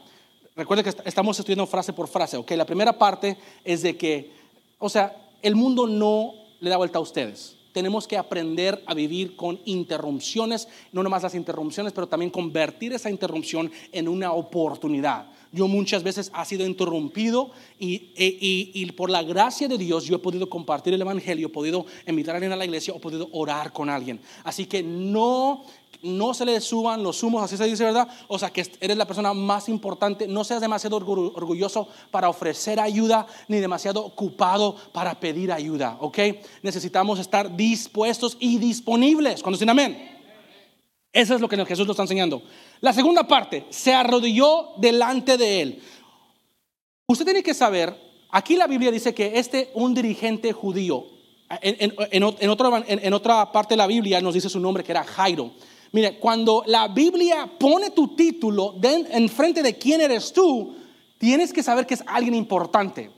Recuerden 0.61 0.85
que 0.85 1.09
estamos 1.09 1.39
estudiando 1.39 1.67
frase 1.67 1.95
por 1.95 2.07
frase, 2.07 2.37
¿ok? 2.37 2.51
La 2.51 2.67
primera 2.67 2.93
parte 2.99 3.39
es 3.65 3.81
de 3.81 3.97
que, 3.97 4.31
o 4.79 4.91
sea, 4.91 5.17
el 5.41 5.57
mundo 5.57 5.87
no 5.87 6.35
le 6.61 6.69
da 6.69 6.77
vuelta 6.77 6.99
a 6.99 7.01
ustedes. 7.01 7.57
Tenemos 7.73 8.07
que 8.07 8.19
aprender 8.19 8.83
a 8.85 8.93
vivir 8.93 9.37
con 9.37 9.59
interrupciones, 9.65 10.69
no 10.93 11.03
nomás 11.03 11.23
las 11.23 11.35
interrupciones, 11.35 11.95
pero 11.95 12.09
también 12.09 12.31
convertir 12.31 12.93
esa 12.93 13.09
interrupción 13.09 13.73
en 13.91 14.07
una 14.07 14.33
oportunidad. 14.33 15.31
Yo 15.51 15.67
muchas 15.67 16.03
veces 16.03 16.31
ha 16.35 16.45
sido 16.45 16.67
interrumpido 16.67 17.53
y, 17.79 18.13
y, 18.15 18.71
y, 18.75 18.93
por 18.93 19.09
la 19.09 19.23
gracia 19.23 19.67
de 19.67 19.79
Dios 19.79 20.05
yo 20.05 20.17
he 20.17 20.19
podido 20.19 20.51
compartir 20.51 20.93
el 20.93 21.01
Evangelio, 21.01 21.47
he 21.47 21.51
podido 21.51 21.87
invitar 22.07 22.35
a 22.35 22.37
alguien 22.37 22.53
a 22.53 22.57
la 22.57 22.67
iglesia 22.67 22.95
he 22.95 23.01
podido 23.01 23.29
orar 23.33 23.73
con 23.73 23.89
alguien. 23.89 24.21
Así 24.45 24.67
que 24.67 24.83
no 24.83 25.65
no 26.03 26.35
se 26.35 26.45
le 26.45 26.61
suban 26.61 27.03
los 27.03 27.23
humos, 27.23 27.43
así 27.43 27.57
se 27.57 27.65
dice, 27.65 27.85
¿verdad? 27.85 28.09
O 28.29 28.39
sea, 28.39 28.51
que 28.51 28.67
eres 28.81 28.97
la 28.97 29.07
persona 29.07 29.35
más 29.35 29.69
importante, 29.69 30.27
no 30.27 30.45
seas 30.45 30.61
demasiado 30.61 30.97
orgulloso 30.97 31.89
para 32.11 32.29
ofrecer 32.29 32.81
ayuda, 32.81 33.27
ni 33.49 33.59
demasiado 33.59 34.05
ocupado 34.05 34.77
para 34.93 35.19
pedir 35.21 35.53
ayuda, 35.53 35.97
¿ok? 36.01 36.19
Necesitamos 36.63 37.19
estar 37.19 37.55
dispuestos 37.55 38.37
y 38.41 38.59
disponibles. 38.59 39.43
Cuando 39.43 39.57
dicen 39.57 39.71
amén. 39.71 40.21
Eso 41.13 41.35
es 41.35 41.41
lo 41.41 41.49
que 41.49 41.57
Jesús 41.67 41.87
nos 41.87 41.95
está 41.95 42.05
enseñando. 42.05 42.43
La 42.81 42.93
segunda 42.93 43.27
parte, 43.27 43.67
se 43.71 43.93
arrodilló 43.93 44.71
delante 44.77 45.37
de 45.37 45.61
él. 45.61 45.83
Usted 47.09 47.25
tiene 47.25 47.43
que 47.43 47.53
saber, 47.53 47.97
aquí 48.31 48.57
la 48.57 48.69
Biblia 48.69 48.93
dice 48.93 49.13
que 49.13 49.33
este, 49.39 49.71
un 49.75 49.93
dirigente 49.93 50.53
judío, 50.53 51.05
en, 51.61 51.93
en, 52.13 53.13
otra 53.13 53.51
parte 53.51 53.75
de 53.75 53.79
la 53.79 53.89
Biblia 53.89 54.21
nos 54.21 54.35
dice 54.35 54.49
su 54.49 54.61
nombre 54.61 54.85
que 54.85 54.93
era 54.93 55.03
Jairo. 55.03 55.51
Mire, 55.93 56.19
cuando 56.19 56.63
la 56.67 56.89
Biblia 56.89 57.51
pone 57.59 57.91
tu 57.91 58.15
título 58.15 58.77
en 58.83 59.29
frente 59.29 59.63
de 59.63 59.77
quién 59.77 60.01
eres 60.01 60.33
tú, 60.33 60.77
tienes 61.19 61.53
que 61.53 61.63
saber 61.63 61.87
que 61.87 61.95
es 61.95 62.05
alguien 62.07 62.35
importante. 62.35 63.11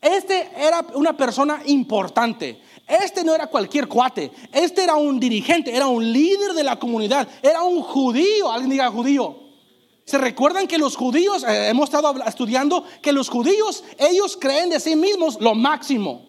Este 0.00 0.50
era 0.56 0.86
una 0.94 1.16
persona 1.16 1.60
importante. 1.66 2.60
Este 2.86 3.22
no 3.22 3.34
era 3.34 3.48
cualquier 3.48 3.86
cuate. 3.86 4.30
Este 4.52 4.82
era 4.84 4.94
un 4.94 5.20
dirigente, 5.20 5.74
era 5.74 5.86
un 5.86 6.12
líder 6.12 6.52
de 6.54 6.64
la 6.64 6.78
comunidad, 6.78 7.28
era 7.42 7.62
un 7.62 7.82
judío. 7.82 8.50
Alguien 8.50 8.70
diga 8.70 8.90
judío. 8.90 9.36
¿Se 10.04 10.18
recuerdan 10.18 10.66
que 10.66 10.78
los 10.78 10.96
judíos, 10.96 11.44
eh, 11.44 11.68
hemos 11.68 11.84
estado 11.84 12.14
estudiando, 12.26 12.84
que 13.02 13.12
los 13.12 13.28
judíos, 13.28 13.84
ellos 13.98 14.36
creen 14.40 14.70
de 14.70 14.80
sí 14.80 14.96
mismos 14.96 15.40
lo 15.40 15.54
máximo. 15.54 16.28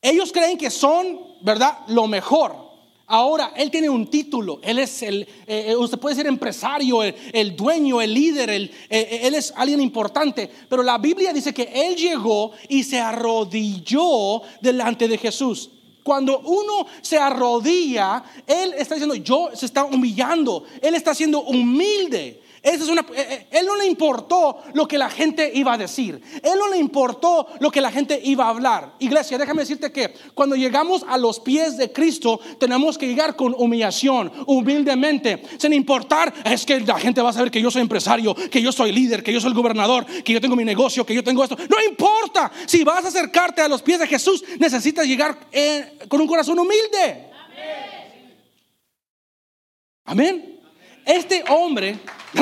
Ellos 0.00 0.32
creen 0.32 0.58
que 0.58 0.70
son, 0.70 1.20
¿verdad?, 1.42 1.78
lo 1.88 2.06
mejor. 2.06 2.67
Ahora, 3.10 3.54
él 3.56 3.70
tiene 3.70 3.88
un 3.88 4.06
título, 4.08 4.60
él 4.62 4.78
es 4.78 5.02
el, 5.02 5.22
eh, 5.46 5.68
eh, 5.68 5.76
usted 5.76 5.98
puede 5.98 6.14
ser 6.14 6.26
empresario, 6.26 7.02
el, 7.02 7.56
dueño, 7.56 8.02
el 8.02 8.12
líder, 8.12 8.50
eh, 8.50 9.20
él 9.22 9.34
es 9.34 9.50
alguien 9.56 9.80
importante, 9.80 10.50
pero 10.68 10.82
la 10.82 10.98
Biblia 10.98 11.32
dice 11.32 11.54
que 11.54 11.70
él 11.74 11.96
llegó 11.96 12.52
y 12.68 12.84
se 12.84 13.00
arrodilló 13.00 14.42
delante 14.60 15.08
de 15.08 15.16
Jesús. 15.16 15.70
Cuando 16.02 16.40
uno 16.40 16.86
se 17.00 17.16
arrodilla, 17.16 18.22
él 18.46 18.74
está 18.76 18.96
diciendo, 18.96 19.14
yo 19.14 19.48
se 19.54 19.64
está 19.64 19.84
humillando, 19.84 20.64
él 20.82 20.94
está 20.94 21.14
siendo 21.14 21.40
humilde. 21.40 22.42
Es 22.62 22.88
una, 22.88 23.02
eh, 23.02 23.06
eh, 23.16 23.46
él 23.50 23.66
no 23.66 23.76
le 23.76 23.86
importó 23.86 24.62
lo 24.74 24.88
que 24.88 24.98
la 24.98 25.08
gente 25.08 25.50
iba 25.54 25.74
a 25.74 25.78
decir. 25.78 26.20
Él 26.42 26.58
no 26.58 26.68
le 26.68 26.78
importó 26.78 27.46
lo 27.60 27.70
que 27.70 27.80
la 27.80 27.90
gente 27.90 28.20
iba 28.22 28.46
a 28.46 28.50
hablar. 28.50 28.94
Iglesia, 28.98 29.38
déjame 29.38 29.62
decirte 29.62 29.92
que 29.92 30.12
cuando 30.34 30.56
llegamos 30.56 31.04
a 31.08 31.16
los 31.18 31.40
pies 31.40 31.76
de 31.76 31.92
Cristo, 31.92 32.40
tenemos 32.58 32.98
que 32.98 33.06
llegar 33.06 33.36
con 33.36 33.54
humillación, 33.56 34.32
humildemente, 34.46 35.42
sin 35.58 35.72
importar, 35.72 36.32
es 36.44 36.64
que 36.64 36.80
la 36.80 36.98
gente 36.98 37.22
va 37.22 37.30
a 37.30 37.32
saber 37.32 37.50
que 37.50 37.62
yo 37.62 37.70
soy 37.70 37.82
empresario, 37.82 38.34
que 38.34 38.60
yo 38.62 38.72
soy 38.72 38.92
líder, 38.92 39.22
que 39.22 39.32
yo 39.32 39.40
soy 39.40 39.50
el 39.50 39.56
gobernador, 39.56 40.04
que 40.06 40.32
yo 40.32 40.40
tengo 40.40 40.56
mi 40.56 40.64
negocio, 40.64 41.06
que 41.06 41.14
yo 41.14 41.22
tengo 41.22 41.44
esto. 41.44 41.56
No 41.56 41.82
importa. 41.88 42.50
Si 42.66 42.84
vas 42.84 43.04
a 43.04 43.08
acercarte 43.08 43.62
a 43.62 43.68
los 43.68 43.82
pies 43.82 44.00
de 44.00 44.06
Jesús, 44.06 44.42
necesitas 44.58 45.06
llegar 45.06 45.38
eh, 45.52 45.98
con 46.08 46.20
un 46.20 46.26
corazón 46.26 46.58
humilde. 46.58 47.28
Amén. 50.04 50.57
Este 51.04 51.44
hombre, 51.48 51.98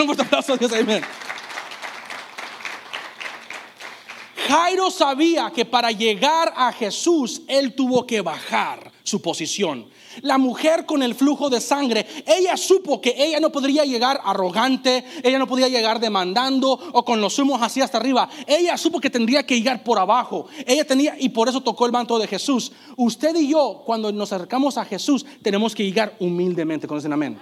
Jairo 4.49 4.91
sabía 4.91 5.51
que 5.55 5.65
para 5.65 5.91
llegar 5.91 6.53
a 6.57 6.73
Jesús 6.73 7.43
él 7.49 7.75
tuvo 7.75 8.07
que 8.07 8.21
bajar 8.21 8.93
su 9.03 9.21
posición. 9.21 9.87
La 10.23 10.39
mujer 10.39 10.87
con 10.87 11.03
el 11.03 11.15
flujo 11.15 11.51
de 11.51 11.61
sangre, 11.61 12.07
ella 12.27 12.57
supo 12.57 13.01
que 13.01 13.15
ella 13.17 13.39
no 13.41 13.51
podría 13.51 13.85
llegar 13.85 14.21
arrogante, 14.25 15.05
ella 15.23 15.39
no 15.39 15.47
podía 15.47 15.69
llegar 15.69 16.01
demandando 16.01 16.73
o 16.93 17.05
con 17.05 17.21
los 17.21 17.39
humos 17.39 17.61
así 17.61 17.81
hasta 17.81 17.99
arriba. 17.99 18.29
Ella 18.47 18.77
supo 18.77 19.01
que 19.01 19.11
tendría 19.11 19.45
que 19.45 19.57
llegar 19.57 19.83
por 19.85 19.99
abajo. 19.99 20.47
Ella 20.67 20.87
tenía 20.87 21.17
y 21.19 21.29
por 21.29 21.49
eso 21.49 21.61
tocó 21.61 21.87
el 21.87 21.93
manto 21.93 22.19
de 22.19 22.27
Jesús. 22.27 22.73
Usted 22.97 23.35
y 23.37 23.49
yo, 23.49 23.83
cuando 23.85 24.11
nos 24.13 24.33
acercamos 24.33 24.79
a 24.79 24.85
Jesús, 24.85 25.27
tenemos 25.43 25.75
que 25.75 25.85
llegar 25.85 26.17
humildemente. 26.19 26.87
Con 26.87 26.99
ese 26.99 27.13
amén. 27.13 27.39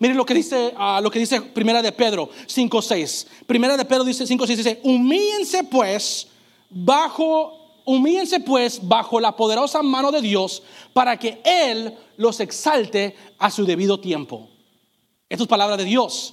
Miren 0.00 0.16
lo 0.16 0.24
que 0.24 0.32
dice, 0.32 0.74
uh, 0.78 1.02
lo 1.02 1.10
que 1.10 1.18
dice 1.18 1.42
Primera 1.42 1.82
de 1.82 1.92
Pedro 1.92 2.30
5.6. 2.46 3.26
Primera 3.46 3.76
de 3.76 3.84
Pedro 3.84 4.02
dice 4.02 4.24
5.6, 4.24 4.56
dice, 4.56 4.80
humíllense 4.82 5.62
pues 5.64 6.26
bajo, 6.70 7.82
humíllense 7.84 8.40
pues 8.40 8.80
bajo 8.82 9.20
la 9.20 9.36
poderosa 9.36 9.82
mano 9.82 10.10
de 10.10 10.22
Dios 10.22 10.62
para 10.94 11.18
que 11.18 11.42
Él 11.44 11.94
los 12.16 12.40
exalte 12.40 13.14
a 13.38 13.50
su 13.50 13.66
debido 13.66 14.00
tiempo. 14.00 14.48
Esto 15.28 15.44
es 15.44 15.48
palabra 15.48 15.76
de 15.76 15.84
Dios. 15.84 16.32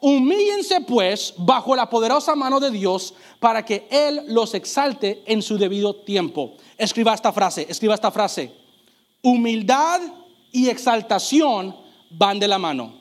Humíllense 0.00 0.80
pues 0.82 1.34
bajo 1.36 1.74
la 1.74 1.90
poderosa 1.90 2.36
mano 2.36 2.60
de 2.60 2.70
Dios 2.70 3.14
para 3.40 3.64
que 3.64 3.88
Él 3.90 4.22
los 4.28 4.54
exalte 4.54 5.24
en 5.26 5.42
su 5.42 5.58
debido 5.58 5.96
tiempo. 5.96 6.54
Escriba 6.78 7.12
esta 7.12 7.32
frase, 7.32 7.66
escriba 7.68 7.94
esta 7.94 8.12
frase. 8.12 8.52
Humildad 9.20 10.00
y 10.52 10.68
exaltación 10.68 11.74
van 12.08 12.38
de 12.38 12.46
la 12.46 12.58
mano 12.58 12.99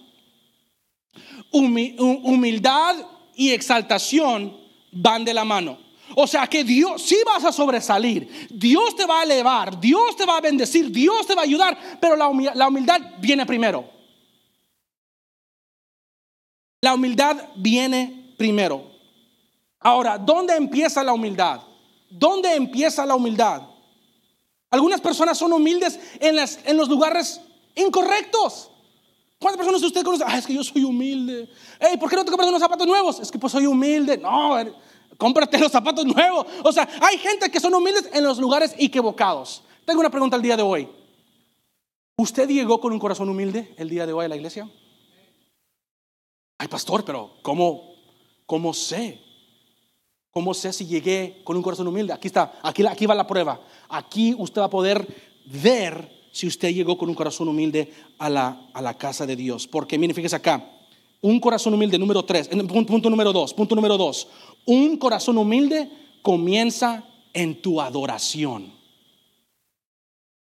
humildad 1.51 2.95
y 3.35 3.51
exaltación 3.51 4.57
van 4.91 5.23
de 5.25 5.33
la 5.33 5.45
mano. 5.45 5.77
O 6.15 6.25
sea 6.25 6.47
que 6.47 6.63
Dios, 6.63 7.03
sí 7.03 7.17
vas 7.25 7.45
a 7.45 7.51
sobresalir, 7.51 8.47
Dios 8.49 8.95
te 8.95 9.05
va 9.05 9.21
a 9.21 9.23
elevar, 9.23 9.79
Dios 9.79 10.15
te 10.15 10.25
va 10.25 10.37
a 10.37 10.41
bendecir, 10.41 10.91
Dios 10.91 11.27
te 11.27 11.35
va 11.35 11.41
a 11.41 11.45
ayudar, 11.45 11.77
pero 12.01 12.15
la 12.15 12.27
humildad 12.67 12.99
viene 13.19 13.45
primero. 13.45 13.89
La 16.81 16.93
humildad 16.93 17.49
viene 17.55 18.33
primero. 18.37 18.89
Ahora, 19.79 20.17
¿dónde 20.17 20.55
empieza 20.55 21.03
la 21.03 21.13
humildad? 21.13 21.61
¿Dónde 22.09 22.55
empieza 22.55 23.05
la 23.05 23.15
humildad? 23.15 23.63
Algunas 24.71 25.01
personas 25.01 25.37
son 25.37 25.53
humildes 25.53 25.99
en, 26.19 26.37
en 26.37 26.77
los 26.77 26.89
lugares 26.89 27.41
incorrectos. 27.75 28.71
¿Cuántas 29.39 29.57
personas 29.57 29.81
usted 29.81 30.03
conoce? 30.03 30.23
Ah, 30.27 30.37
es 30.37 30.45
que 30.45 30.53
yo 30.53 30.63
soy 30.63 30.83
humilde. 30.83 31.49
Hey, 31.79 31.95
¿por 31.97 32.09
qué 32.09 32.17
no 32.17 32.25
te 32.25 32.29
compras 32.29 32.49
unos 32.49 32.61
zapatos 32.61 32.85
nuevos? 32.85 33.19
Es 33.21 33.31
que 33.31 33.39
pues 33.39 33.53
soy 33.53 33.65
humilde. 33.65 34.17
No, 34.17 34.57
cómprate 35.17 35.57
los 35.57 35.71
zapatos 35.71 36.05
nuevos. 36.05 36.45
O 36.61 36.71
sea, 36.73 36.87
hay 37.01 37.17
gente 37.17 37.49
que 37.49 37.59
son 37.59 37.73
humildes 37.73 38.09
en 38.11 38.23
los 38.25 38.37
lugares 38.37 38.75
equivocados. 38.77 39.63
Tengo 39.85 40.01
una 40.01 40.09
pregunta 40.09 40.35
el 40.35 40.41
día 40.41 40.57
de 40.57 40.63
hoy. 40.63 40.89
¿Usted 42.17 42.49
llegó 42.49 42.81
con 42.81 42.91
un 42.91 42.99
corazón 42.99 43.29
humilde 43.29 43.73
el 43.77 43.89
día 43.89 44.05
de 44.05 44.11
hoy 44.11 44.25
a 44.25 44.27
la 44.27 44.35
iglesia? 44.35 44.69
Ay, 46.57 46.67
pastor, 46.67 47.05
pero 47.05 47.35
¿cómo, 47.41 47.95
cómo 48.45 48.73
sé? 48.73 49.21
¿Cómo 50.31 50.53
sé 50.53 50.73
si 50.73 50.85
llegué 50.85 51.41
con 51.45 51.55
un 51.55 51.63
corazón 51.63 51.87
humilde? 51.87 52.11
Aquí 52.11 52.27
está, 52.27 52.59
aquí, 52.61 52.85
aquí 52.85 53.05
va 53.05 53.15
la 53.15 53.25
prueba. 53.25 53.61
Aquí 53.87 54.35
usted 54.37 54.59
va 54.59 54.65
a 54.65 54.69
poder 54.69 55.07
ver 55.45 56.18
si 56.31 56.47
usted 56.47 56.73
llegó 56.73 56.97
con 56.97 57.09
un 57.09 57.15
corazón 57.15 57.47
humilde 57.47 57.91
a 58.17 58.29
la, 58.29 58.69
a 58.73 58.81
la 58.81 58.93
casa 58.95 59.25
de 59.25 59.35
Dios. 59.35 59.67
Porque 59.67 59.97
miren, 59.97 60.15
fíjese 60.15 60.35
acá, 60.35 60.71
un 61.21 61.39
corazón 61.39 61.73
humilde, 61.73 61.97
número 61.97 62.23
tres, 62.23 62.47
punto, 62.47 62.85
punto 62.85 63.09
número 63.09 63.33
dos, 63.33 63.53
punto 63.53 63.75
número 63.75 63.97
dos, 63.97 64.27
un 64.65 64.97
corazón 64.97 65.37
humilde 65.37 65.89
comienza 66.21 67.03
en 67.33 67.61
tu 67.61 67.81
adoración. 67.81 68.73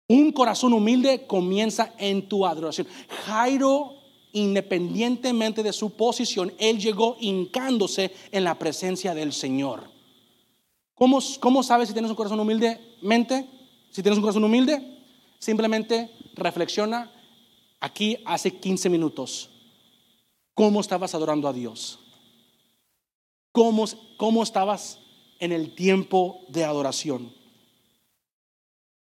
Un 0.08 0.32
corazón 0.32 0.73
humilde 0.73 1.26
comienza 1.26 1.94
en 1.99 2.28
tu 2.28 2.47
adoración. 2.47 2.87
Jairo, 3.26 3.94
independientemente 4.32 5.62
de 5.62 5.73
su 5.73 5.90
posición, 5.90 6.52
él 6.58 6.78
llegó 6.78 7.16
hincándose 7.20 8.12
en 8.32 8.44
la 8.44 8.58
presencia 8.58 9.14
del 9.14 9.32
Señor. 9.32 9.90
¿Cómo, 10.94 11.20
cómo 11.40 11.62
sabes 11.62 11.88
si 11.88 11.94
tienes 11.94 12.11
un 12.11 12.16
corazón 12.16 12.40
humilde? 12.40 12.80
Mente, 13.02 13.47
si 13.90 14.02
tienes 14.02 14.16
un 14.16 14.23
corazón 14.23 14.44
humilde, 14.44 14.98
Simplemente 15.38 16.11
reflexiona 16.35 17.12
aquí 17.80 18.18
hace 18.25 18.59
15 18.59 18.88
minutos. 18.88 19.50
¿Cómo 20.54 20.80
estabas 20.80 21.14
adorando 21.14 21.49
a 21.49 21.52
Dios? 21.52 22.00
¿Cómo, 23.52 23.87
cómo 24.16 24.42
estabas 24.42 24.99
en 25.38 25.52
el 25.52 25.75
tiempo 25.75 26.40
de 26.49 26.64
adoración. 26.64 27.33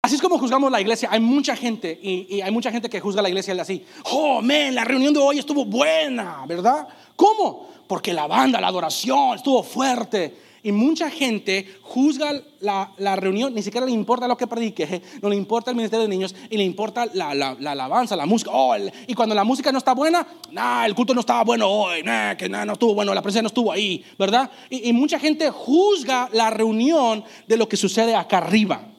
Así 0.02 0.16
es 0.16 0.22
como 0.22 0.38
juzgamos 0.38 0.72
la 0.72 0.82
iglesia. 0.82 1.10
Hay 1.12 1.20
mucha 1.20 1.56
gente 1.56 2.00
y, 2.02 2.42
hay 2.42 2.52
mucha 2.52 2.72
gente 2.72 2.90
que 2.90 3.00
juzga 3.00 3.22
la 3.22 3.30
iglesia 3.30 3.60
así. 3.60 3.84
Oh, 4.12 4.42
men, 4.42 4.76
la 4.76 4.84
reunión 4.84 5.14
de 5.14 5.20
hoy 5.20 5.40
estuvo 5.40 5.66
buena, 5.66 6.46
¿verdad? 6.48 6.88
¿Cómo? 7.16 7.70
Porque 7.88 8.14
la 8.14 8.28
banda, 8.28 8.62
la 8.62 8.68
adoración 8.68 9.36
estuvo 9.36 9.64
fuerte. 9.64 10.45
Y 10.66 10.72
mucha 10.72 11.12
gente 11.12 11.68
juzga 11.84 12.42
la, 12.60 13.16
reunión, 13.18 13.54
ni 13.54 13.62
siquiera 13.62 13.86
le 13.86 13.92
importa 13.92 14.28
lo 14.28 14.36
que 14.36 14.48
predique, 14.48 15.00
no 15.22 15.30
le 15.30 15.36
importa 15.36 15.70
el 15.70 15.78
ministerio 15.78 16.08
de 16.08 16.10
niños 16.10 16.34
y 16.50 16.58
le 16.58 16.64
importa 16.64 17.06
la, 17.14 17.30
alabanza, 17.30 18.16
la 18.16 18.26
música. 18.26 18.50
Oh, 18.52 18.76
y 19.06 19.14
cuando 19.14 19.36
la 19.36 19.44
música 19.44 19.72
no 19.72 19.78
está 19.78 19.94
buena, 19.94 20.26
nah, 20.52 20.88
el 20.88 20.96
culto 20.96 21.14
no 21.14 21.20
estaba 21.20 21.44
bueno 21.44 21.70
hoy, 21.70 22.02
nah, 22.02 22.34
que 22.34 22.50
nah, 22.50 22.66
no 22.66 22.74
estuvo 22.74 22.96
bueno, 22.96 23.14
la 23.14 23.22
presencia 23.22 23.44
no 23.44 23.50
estuvo 23.50 23.72
ahí, 23.72 24.04
¿verdad? 24.18 24.50
Y, 24.72 24.90
y 24.90 24.94
mucha 24.94 25.20
gente 25.20 25.52
juzga 25.52 26.30
la 26.34 26.50
reunión 26.50 27.24
de 27.48 27.58
lo 27.58 27.70
que 27.70 27.78
sucede 27.78 28.16
acá 28.16 28.40
arriba. 28.40 28.92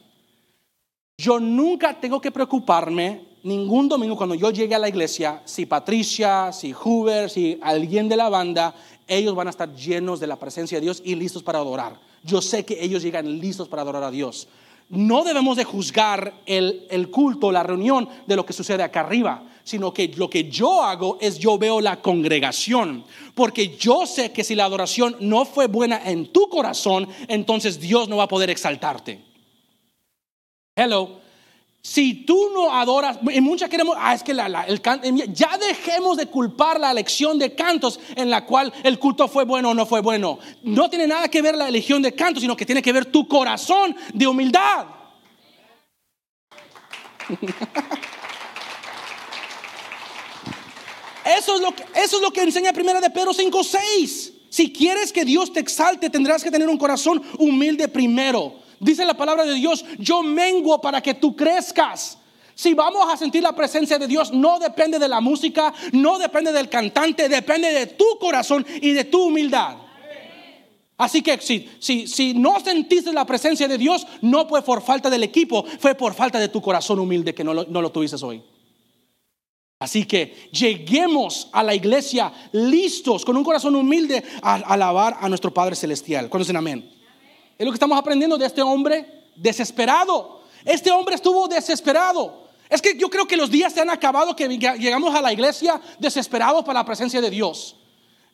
Yo 1.18 1.40
nunca 1.40 1.99
tengo 1.99 2.20
que 2.20 2.30
preocuparme 2.30 3.23
ningún 3.46 3.88
domingo 3.88 4.16
cuando 4.16 4.34
yo 4.34 4.50
llegue 4.50 4.74
a 4.74 4.78
la 4.78 4.88
iglesia 4.88 5.40
si 5.44 5.66
Patricia, 5.66 6.52
si 6.52 6.72
Hoover, 6.72 7.30
si 7.30 7.58
alguien 7.62 8.08
de 8.08 8.16
la 8.16 8.28
banda 8.28 8.74
ellos 9.06 9.36
van 9.36 9.46
a 9.46 9.50
estar 9.50 9.72
llenos 9.72 10.18
de 10.18 10.26
la 10.26 10.36
presencia 10.36 10.78
de 10.78 10.82
Dios 10.82 11.00
y 11.04 11.14
listos 11.14 11.42
para 11.44 11.60
adorar. 11.60 11.98
Yo 12.24 12.42
sé 12.42 12.64
que 12.64 12.82
ellos 12.82 13.02
llegan 13.02 13.38
listos 13.38 13.68
para 13.68 13.82
adorar 13.82 14.02
a 14.02 14.10
Dios. 14.10 14.48
No 14.88 15.22
debemos 15.22 15.56
de 15.56 15.64
juzgar 15.64 16.42
el, 16.44 16.86
el 16.90 17.08
culto, 17.10 17.52
la 17.52 17.62
reunión 17.62 18.08
de 18.26 18.34
lo 18.34 18.44
que 18.44 18.52
sucede 18.52 18.82
acá 18.82 19.00
arriba, 19.00 19.44
sino 19.62 19.94
que 19.94 20.08
lo 20.08 20.28
que 20.28 20.50
yo 20.50 20.82
hago 20.82 21.18
es 21.20 21.38
yo 21.38 21.56
veo 21.56 21.80
la 21.80 22.02
congregación, 22.02 23.04
porque 23.34 23.76
yo 23.76 24.06
sé 24.06 24.32
que 24.32 24.44
si 24.44 24.56
la 24.56 24.64
adoración 24.64 25.16
no 25.20 25.44
fue 25.44 25.68
buena 25.68 26.02
en 26.04 26.32
tu 26.32 26.48
corazón, 26.48 27.08
entonces 27.28 27.78
Dios 27.78 28.08
no 28.08 28.16
va 28.16 28.24
a 28.24 28.28
poder 28.28 28.50
exaltarte. 28.50 29.20
Hello. 30.76 31.25
Si 31.88 32.25
tú 32.25 32.50
no 32.52 32.73
adoras, 32.73 33.16
y 33.33 33.40
muchas 33.40 33.71
queremos, 33.71 33.97
ah, 33.97 34.12
es 34.12 34.25
que 34.25 34.35
la, 34.35 34.64
el 34.64 34.83
ya 35.33 35.57
dejemos 35.57 36.16
de 36.16 36.26
culpar 36.26 36.81
la 36.81 36.90
elección 36.90 37.38
de 37.38 37.55
cantos 37.55 38.00
en 38.16 38.28
la 38.28 38.45
cual 38.45 38.73
el 38.83 38.99
culto 38.99 39.28
fue 39.28 39.45
bueno 39.45 39.71
o 39.71 39.75
no 39.75 39.87
fue 39.87 40.00
bueno. 40.00 40.40
No 40.64 40.90
tiene 40.90 41.07
nada 41.07 41.28
que 41.28 41.40
ver 41.40 41.57
la 41.57 41.69
elección 41.69 42.02
de 42.02 42.12
cantos, 42.12 42.40
sino 42.40 42.57
que 42.57 42.66
tiene 42.66 42.83
que 42.83 42.93
ver 42.93 43.07
tu 43.07 43.28
corazón 43.28 43.95
de 44.12 44.26
humildad. 44.26 44.87
Eso 51.38 51.55
es 51.55 51.61
lo 51.61 51.73
que, 51.73 51.85
eso 51.95 52.16
es 52.16 52.23
lo 52.23 52.33
que 52.33 52.43
enseña 52.43 52.73
primera 52.73 53.00
de 53.00 53.11
Pedro 53.11 53.33
5:6. 53.33 54.33
Si 54.50 54.73
quieres 54.73 55.12
que 55.12 55.25
Dios 55.25 55.52
te 55.52 55.61
exalte, 55.61 56.11
tendrás 56.11 56.43
que 56.43 56.50
tener 56.50 56.69
un 56.69 56.78
corazón 56.78 57.23
humilde 57.38 57.87
primero. 57.87 58.65
Dice 58.80 59.04
la 59.04 59.14
palabra 59.14 59.45
de 59.45 59.54
Dios, 59.54 59.85
yo 59.99 60.23
menguo 60.23 60.80
para 60.80 61.00
que 61.00 61.14
tú 61.14 61.35
crezcas. 61.35 62.18
Si 62.54 62.73
vamos 62.73 63.06
a 63.12 63.16
sentir 63.16 63.42
la 63.42 63.54
presencia 63.54 63.99
de 63.99 64.06
Dios, 64.06 64.33
no 64.33 64.59
depende 64.59 64.99
de 64.99 65.09
la 65.09 65.21
música, 65.21 65.75
no 65.92 66.18
depende 66.18 66.52
del 66.52 66.68
cantante, 66.68 67.28
depende 67.28 67.71
de 67.71 67.87
tu 67.87 68.18
corazón 68.18 68.66
y 68.80 68.92
de 68.92 69.04
tu 69.04 69.25
humildad. 69.25 69.76
Así 70.99 71.21
que 71.21 71.38
si, 71.38 71.68
si, 71.78 72.06
si 72.06 72.33
no 72.33 72.59
sentiste 72.61 73.12
la 73.12 73.26
presencia 73.26 73.68
de 73.68 73.76
Dios, 73.76 74.06
no 74.23 74.49
fue 74.49 74.62
por 74.62 74.80
falta 74.80 75.11
del 75.11 75.23
equipo, 75.23 75.64
fue 75.78 75.95
por 75.95 76.14
falta 76.14 76.38
de 76.38 76.49
tu 76.49 76.62
corazón 76.62 76.99
humilde 76.99 77.35
que 77.35 77.45
no 77.45 77.52
lo, 77.52 77.64
no 77.64 77.83
lo 77.83 77.92
tuviste 77.92 78.16
hoy. 78.25 78.42
Así 79.78 80.06
que 80.06 80.49
lleguemos 80.52 81.50
a 81.52 81.62
la 81.62 81.75
iglesia 81.75 82.33
listos, 82.52 83.26
con 83.26 83.37
un 83.37 83.45
corazón 83.45 83.76
humilde, 83.76 84.25
a 84.40 84.54
alabar 84.54 85.18
a 85.21 85.28
nuestro 85.28 85.52
Padre 85.52 85.76
Celestial. 85.76 86.30
¿Cuándo 86.30 86.45
dicen 86.45 86.56
amén? 86.56 86.95
Es 87.58 87.64
lo 87.64 87.72
que 87.72 87.76
estamos 87.76 87.98
aprendiendo 87.98 88.36
de 88.36 88.46
este 88.46 88.62
hombre 88.62 89.25
desesperado. 89.34 90.42
Este 90.64 90.90
hombre 90.90 91.14
estuvo 91.14 91.48
desesperado. 91.48 92.46
Es 92.68 92.82
que 92.82 92.96
yo 92.96 93.08
creo 93.08 93.26
que 93.26 93.36
los 93.36 93.50
días 93.50 93.72
se 93.72 93.81
han 93.81 93.90
acabado 93.90 94.35
que 94.35 94.48
llegamos 94.48 95.14
a 95.14 95.22
la 95.22 95.33
iglesia 95.33 95.81
desesperados 95.98 96.64
para 96.64 96.81
la 96.81 96.85
presencia 96.85 97.20
de 97.20 97.31
Dios. 97.31 97.76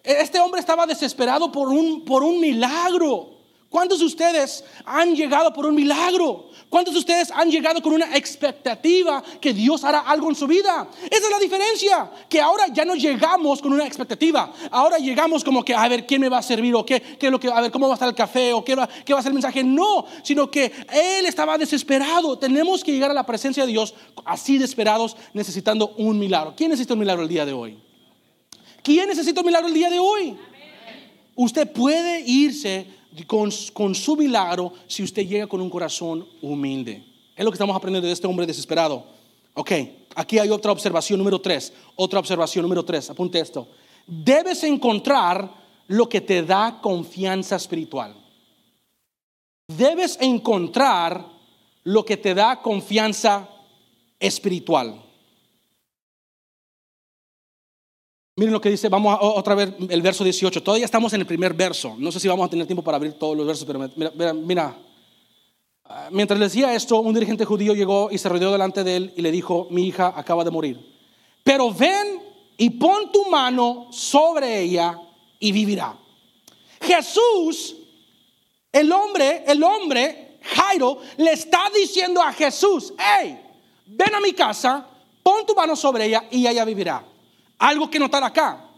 Este 0.02 0.40
hombre 0.40 0.60
estaba 0.60 0.86
desesperado 0.86 1.52
por 1.52 1.68
un, 1.68 2.04
por 2.04 2.24
un 2.24 2.40
milagro. 2.40 3.41
¿Cuántos 3.72 4.00
de 4.00 4.04
ustedes 4.04 4.62
han 4.84 5.16
llegado 5.16 5.50
por 5.50 5.64
un 5.64 5.74
milagro? 5.74 6.50
¿Cuántos 6.68 6.92
de 6.92 7.00
ustedes 7.00 7.30
han 7.30 7.50
llegado 7.50 7.80
con 7.80 7.94
una 7.94 8.14
expectativa 8.14 9.24
que 9.40 9.54
Dios 9.54 9.82
hará 9.82 10.00
algo 10.00 10.28
en 10.28 10.34
su 10.34 10.46
vida? 10.46 10.90
Esa 11.10 11.24
es 11.24 11.30
la 11.30 11.38
diferencia, 11.38 12.10
que 12.28 12.38
ahora 12.38 12.66
ya 12.70 12.84
no 12.84 12.94
llegamos 12.94 13.62
con 13.62 13.72
una 13.72 13.86
expectativa. 13.86 14.52
Ahora 14.70 14.98
llegamos 14.98 15.42
como 15.42 15.64
que 15.64 15.74
a 15.74 15.88
ver 15.88 16.06
quién 16.06 16.20
me 16.20 16.28
va 16.28 16.36
a 16.36 16.42
servir 16.42 16.74
o 16.74 16.84
qué, 16.84 17.00
qué 17.18 17.30
lo 17.30 17.40
que 17.40 17.48
a 17.48 17.62
ver 17.62 17.70
cómo 17.70 17.88
va 17.88 17.94
a 17.94 17.96
estar 17.96 18.10
el 18.10 18.14
café 18.14 18.52
o 18.52 18.62
qué 18.62 18.74
va, 18.74 18.86
qué 18.86 19.14
va 19.14 19.20
a 19.20 19.22
ser 19.22 19.30
el 19.30 19.36
mensaje. 19.36 19.64
No, 19.64 20.04
sino 20.22 20.50
que 20.50 20.70
él 20.92 21.24
estaba 21.24 21.56
desesperado. 21.56 22.38
Tenemos 22.38 22.84
que 22.84 22.92
llegar 22.92 23.10
a 23.10 23.14
la 23.14 23.24
presencia 23.24 23.64
de 23.64 23.72
Dios 23.72 23.94
así 24.26 24.58
desesperados, 24.58 25.16
necesitando 25.32 25.94
un 25.96 26.18
milagro. 26.18 26.52
¿Quién 26.54 26.68
necesita 26.68 26.92
un 26.92 27.00
milagro 27.00 27.22
el 27.22 27.28
día 27.30 27.46
de 27.46 27.54
hoy? 27.54 27.82
¿Quién 28.82 29.08
necesita 29.08 29.40
un 29.40 29.46
milagro 29.46 29.68
el 29.68 29.74
día 29.74 29.88
de 29.88 29.98
hoy? 29.98 30.36
Usted 31.34 31.72
puede 31.72 32.20
irse 32.26 33.00
con, 33.26 33.50
su 33.94 34.16
milagro 34.16 34.72
si 34.86 35.02
usted 35.02 35.26
llega 35.26 35.46
con 35.46 35.60
un 35.60 35.70
corazón 35.70 36.26
humilde. 36.40 37.04
Es 37.36 37.44
lo 37.44 37.50
que 37.50 37.56
estamos 37.56 37.76
aprendiendo 37.76 38.06
de 38.06 38.12
este 38.12 38.26
hombre 38.26 38.46
desesperado. 38.46 39.06
Ok, 39.54 39.72
aquí 40.14 40.38
hay 40.38 40.50
otra 40.50 40.72
observación 40.72 41.18
número 41.18 41.40
tres. 41.40 41.72
Otra 41.96 42.18
observación 42.18 42.62
número 42.62 42.84
tres. 42.84 43.10
Apunte 43.10 43.40
esto. 43.40 43.68
Debes 44.06 44.62
encontrar 44.64 45.50
lo 45.88 46.08
que 46.08 46.20
te 46.20 46.42
da 46.42 46.80
confianza 46.80 47.56
espiritual. 47.56 48.14
Debes 49.66 50.18
encontrar 50.20 51.26
lo 51.84 52.04
que 52.04 52.16
te 52.16 52.34
da 52.34 52.60
confianza 52.60 53.48
espiritual. 54.18 55.01
Miren 58.34 58.54
lo 58.54 58.62
que 58.62 58.70
dice, 58.70 58.88
vamos 58.88 59.14
a, 59.14 59.20
otra 59.20 59.54
vez 59.54 59.74
el 59.90 60.00
verso 60.00 60.24
18. 60.24 60.62
Todavía 60.62 60.86
estamos 60.86 61.12
en 61.12 61.20
el 61.20 61.26
primer 61.26 61.52
verso. 61.52 61.96
No 61.98 62.10
sé 62.10 62.18
si 62.18 62.28
vamos 62.28 62.46
a 62.46 62.50
tener 62.50 62.66
tiempo 62.66 62.82
para 62.82 62.96
abrir 62.96 63.12
todos 63.14 63.36
los 63.36 63.46
versos, 63.46 63.66
pero 63.66 63.90
mira, 64.34 64.74
ah, 65.84 66.08
Mientras 66.10 66.40
le 66.40 66.46
decía 66.46 66.74
esto, 66.74 67.00
un 67.00 67.12
dirigente 67.12 67.44
judío 67.44 67.74
llegó 67.74 68.10
y 68.10 68.16
se 68.16 68.30
rodeó 68.30 68.50
delante 68.50 68.84
de 68.84 68.96
él 68.96 69.14
y 69.16 69.20
le 69.20 69.30
dijo, 69.30 69.68
mi 69.70 69.86
hija 69.86 70.14
acaba 70.16 70.44
de 70.44 70.50
morir. 70.50 70.80
Pero 71.44 71.74
ven 71.74 72.22
y 72.56 72.70
pon 72.70 73.12
tu 73.12 73.26
mano 73.26 73.88
sobre 73.90 74.60
ella 74.60 74.98
y 75.38 75.52
vivirá. 75.52 75.98
Jesús, 76.80 77.76
el 78.72 78.90
hombre, 78.92 79.44
el 79.46 79.62
hombre, 79.62 80.38
Jairo, 80.40 81.00
le 81.18 81.32
está 81.32 81.68
diciendo 81.74 82.22
a 82.22 82.32
Jesús, 82.32 82.94
hey, 82.98 83.38
ven 83.84 84.14
a 84.14 84.20
mi 84.20 84.32
casa, 84.32 84.86
pon 85.22 85.44
tu 85.44 85.54
mano 85.54 85.76
sobre 85.76 86.06
ella 86.06 86.24
y 86.30 86.46
ella 86.46 86.64
vivirá 86.64 87.11
algo 87.62 87.88
que 87.88 87.98
notar 87.98 88.24
acá. 88.24 88.68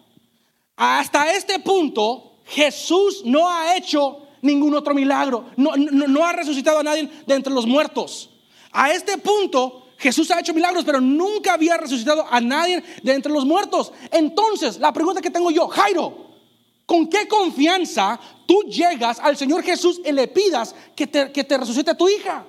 Hasta 0.77 1.33
este 1.33 1.59
punto, 1.59 2.41
Jesús 2.45 3.23
no 3.25 3.49
ha 3.49 3.77
hecho 3.77 4.19
ningún 4.43 4.75
otro 4.75 4.93
milagro. 4.93 5.47
No, 5.57 6.25
ha 6.25 6.33
resucitado 6.33 6.81
a 6.81 6.83
nadie 6.83 7.09
de 7.27 7.35
entre 7.35 7.53
los 7.53 7.67
muertos. 7.67 8.29
A 8.73 8.93
este 8.93 9.17
punto, 9.17 9.87
Jesús 9.97 10.31
ha 10.31 10.41
hecho 10.41 10.53
milagros, 10.53 10.85
pero 10.85 11.01
nunca 11.01 11.55
había 11.55 11.79
resucitado 11.79 12.27
a 12.31 12.41
nadie 12.43 12.85
de 13.03 13.15
entre 13.15 13.33
los 13.33 13.47
muertos. 13.47 13.91
Entonces, 14.11 14.79
la 14.79 14.93
pregunta 14.93 15.23
que 15.23 15.31
tengo 15.31 15.51
yo, 15.51 15.67
Jairo, 15.69 16.27
¿con 16.85 17.09
qué 17.09 17.27
confianza 17.27 18.21
tú 18.47 18.65
llegas 18.65 19.19
al 19.19 19.39
Señor 19.39 19.63
Jesús 19.63 20.03
y 20.05 20.13
le 20.13 20.29
pidas 20.29 20.75
que 20.95 21.07
te, 21.07 21.57
resucite 21.57 21.93
a 21.93 21.97
tu 21.97 22.07
hija? 22.07 22.45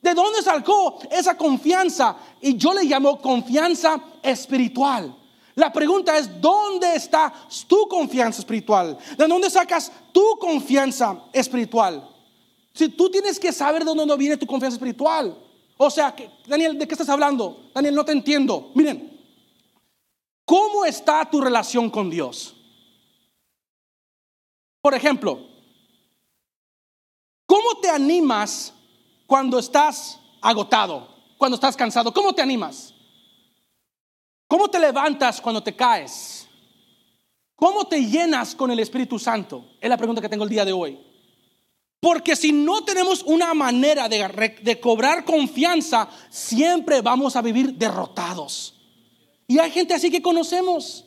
¿De 0.00 0.14
dónde 0.14 0.40
sacó 0.40 0.98
esa 1.10 1.36
confianza? 1.36 2.16
Y 2.40 2.56
yo 2.56 2.72
le 2.72 2.84
llamo 2.84 3.20
confianza 3.20 4.00
espiritual. 4.22 5.14
La 5.54 5.72
pregunta 5.72 6.18
es, 6.18 6.40
¿dónde 6.40 6.96
está 6.96 7.32
tu 7.68 7.86
confianza 7.88 8.40
espiritual? 8.40 8.98
¿De 9.16 9.26
dónde 9.26 9.48
sacas 9.50 9.92
tu 10.12 10.36
confianza 10.40 11.24
espiritual? 11.32 12.08
Si 12.72 12.88
tú 12.88 13.08
tienes 13.08 13.38
que 13.38 13.52
saber 13.52 13.84
de 13.84 13.94
dónde 13.94 14.16
viene 14.16 14.36
tu 14.36 14.46
confianza 14.46 14.76
espiritual. 14.76 15.38
O 15.76 15.90
sea, 15.90 16.14
Daniel, 16.46 16.78
¿de 16.78 16.88
qué 16.88 16.94
estás 16.94 17.08
hablando? 17.08 17.70
Daniel, 17.72 17.94
no 17.94 18.04
te 18.04 18.12
entiendo. 18.12 18.70
Miren, 18.74 19.20
¿cómo 20.44 20.84
está 20.84 21.28
tu 21.30 21.40
relación 21.40 21.88
con 21.88 22.10
Dios? 22.10 22.54
Por 24.80 24.94
ejemplo, 24.94 25.40
¿cómo 27.46 27.80
te 27.80 27.88
animas 27.88 28.72
cuando 29.26 29.58
estás 29.58 30.18
agotado? 30.40 31.08
Cuando 31.38 31.56
estás 31.56 31.76
cansado, 31.76 32.12
¿cómo 32.12 32.32
te 32.32 32.42
animas? 32.42 32.93
¿Cómo 34.54 34.68
te 34.68 34.78
levantas 34.78 35.40
cuando 35.40 35.64
te 35.64 35.74
caes? 35.74 36.46
¿Cómo 37.56 37.88
te 37.88 38.00
llenas 38.06 38.54
con 38.54 38.70
el 38.70 38.78
Espíritu 38.78 39.18
Santo? 39.18 39.72
Es 39.80 39.88
la 39.90 39.96
pregunta 39.96 40.22
que 40.22 40.28
tengo 40.28 40.44
el 40.44 40.50
día 40.50 40.64
de 40.64 40.72
hoy. 40.72 40.96
Porque 41.98 42.36
si 42.36 42.52
no 42.52 42.84
tenemos 42.84 43.24
una 43.24 43.52
manera 43.52 44.08
de, 44.08 44.78
cobrar 44.80 45.24
confianza, 45.24 46.08
siempre 46.30 47.00
vamos 47.00 47.34
a 47.34 47.42
vivir 47.42 47.74
derrotados. 47.74 48.74
Y 49.48 49.58
hay 49.58 49.72
gente 49.72 49.92
así 49.92 50.08
que 50.08 50.22
conocemos. 50.22 51.04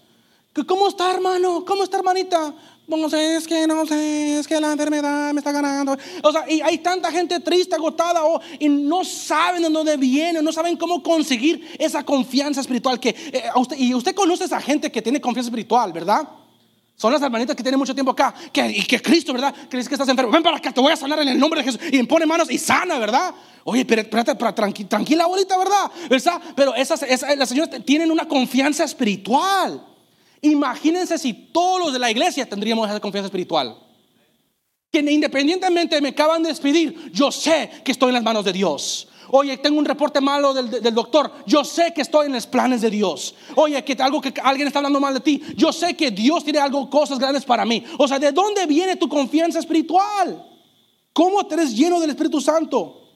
¿Cómo 0.67 0.89
está 0.89 1.13
hermano? 1.13 1.63
¿Cómo 1.63 1.85
está 1.85 1.99
hermanita? 1.99 2.53
No 2.87 3.09
sé, 3.09 3.35
es 3.35 3.45
que 3.45 3.67
no 3.67 3.85
sé, 3.85 4.39
es 4.39 4.47
que 4.47 4.61
la 4.61 4.71
enfermedad 4.71 5.33
me 5.33 5.41
está 5.41 5.51
ganando. 5.51 5.97
O 6.23 6.31
sea, 6.31 6.49
y 6.49 6.61
hay 6.61 6.77
tanta 6.77 7.11
gente 7.11 7.41
triste, 7.41 7.75
agotada, 7.75 8.23
oh, 8.23 8.39
y 8.59 8.69
no 8.69 9.03
saben 9.03 9.61
de 9.61 9.69
dónde 9.69 9.97
viene, 9.97 10.41
no 10.41 10.53
saben 10.53 10.77
cómo 10.77 11.03
conseguir 11.03 11.75
esa 11.77 12.05
confianza 12.05 12.61
espiritual. 12.61 12.97
Que, 12.97 13.09
eh, 13.09 13.43
usted, 13.55 13.77
y 13.77 13.93
usted 13.93 14.15
conoce 14.15 14.43
a 14.43 14.45
esa 14.45 14.61
gente 14.61 14.89
que 14.89 15.01
tiene 15.01 15.19
confianza 15.19 15.49
espiritual, 15.49 15.91
¿verdad? 15.91 16.29
Son 16.95 17.11
las 17.11 17.21
hermanitas 17.21 17.57
que 17.57 17.61
tienen 17.61 17.77
mucho 17.77 17.93
tiempo 17.93 18.11
acá, 18.11 18.33
que, 18.53 18.65
y 18.69 18.83
que 18.83 19.01
Cristo, 19.01 19.33
¿verdad? 19.33 19.53
Dice 19.69 19.89
que 19.89 19.95
estás 19.95 20.07
enfermo. 20.07 20.31
Ven 20.31 20.41
para 20.41 20.55
acá, 20.55 20.71
te 20.71 20.79
voy 20.79 20.93
a 20.93 20.95
sanar 20.95 21.19
en 21.19 21.27
el 21.27 21.37
nombre 21.37 21.61
de 21.61 21.65
Jesús. 21.65 21.81
Y 21.91 22.01
pone 22.03 22.25
manos 22.25 22.49
y 22.49 22.57
sana, 22.57 22.97
¿verdad? 22.99 23.35
Oye, 23.65 23.83
pero 23.83 24.01
espérate, 24.01 24.33
tranquila, 24.33 25.25
abuelita, 25.25 25.57
¿verdad? 25.57 25.91
¿verdad? 26.09 26.41
Pero 26.55 26.73
esas, 26.73 27.03
las 27.37 27.49
señoras 27.49 27.83
tienen 27.83 28.11
una 28.11 28.25
confianza 28.29 28.85
espiritual. 28.85 29.85
Imagínense 30.51 31.17
si 31.17 31.33
todos 31.33 31.79
los 31.79 31.93
de 31.93 31.99
la 31.99 32.11
iglesia 32.11 32.47
tendríamos 32.47 32.89
esa 32.89 32.99
confianza 32.99 33.27
espiritual. 33.27 33.77
Que 34.91 34.99
independientemente 34.99 35.99
me 36.01 36.09
acaban 36.09 36.43
de 36.43 36.49
despedir, 36.49 37.11
yo 37.11 37.31
sé 37.31 37.69
que 37.83 37.91
estoy 37.91 38.09
en 38.09 38.15
las 38.15 38.23
manos 38.23 38.45
de 38.45 38.53
Dios. 38.53 39.07
Oye, 39.29 39.57
tengo 39.57 39.77
un 39.77 39.85
reporte 39.85 40.21
malo 40.21 40.53
del, 40.53 40.93
doctor. 40.93 41.31
Yo 41.45 41.65
sé 41.65 41.93
que 41.93 42.01
estoy 42.01 42.27
en 42.27 42.33
los 42.33 42.47
planes 42.47 42.81
de 42.81 42.89
Dios. 42.89 43.35
Oye, 43.55 43.83
que 43.83 44.01
algo 44.01 44.21
que 44.21 44.33
alguien 44.41 44.67
está 44.67 44.79
hablando 44.79 45.01
mal 45.01 45.13
de 45.13 45.19
ti. 45.19 45.41
Yo 45.55 45.73
sé 45.73 45.95
que 45.95 46.11
Dios 46.11 46.45
tiene 46.45 46.59
algo, 46.59 46.89
cosas 46.89 47.19
grandes 47.19 47.43
para 47.43 47.65
mí. 47.65 47.83
O 47.97 48.07
sea, 48.07 48.19
¿de 48.19 48.31
dónde 48.31 48.65
viene 48.65 48.95
tu 48.95 49.09
confianza 49.09 49.59
espiritual? 49.59 50.45
¿Cómo 51.11 51.45
te 51.45 51.55
eres 51.55 51.75
lleno 51.75 51.99
del 51.99 52.11
Espíritu 52.11 52.39
Santo? 52.39 53.09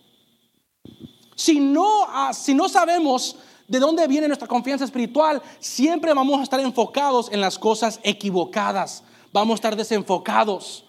Si 1.35 1.59
no, 1.59 2.05
ah, 2.09 2.33
si 2.33 2.53
no 2.53 2.67
sabemos 2.67 3.37
de 3.71 3.79
dónde 3.79 4.07
viene 4.07 4.27
nuestra 4.27 4.47
confianza 4.47 4.85
espiritual, 4.85 5.41
siempre 5.59 6.13
vamos 6.13 6.39
a 6.39 6.43
estar 6.43 6.59
enfocados 6.59 7.31
en 7.31 7.41
las 7.41 7.57
cosas 7.57 7.99
equivocadas. 8.03 9.03
Vamos 9.33 9.53
a 9.53 9.55
estar 9.55 9.75
desenfocados. 9.75 10.85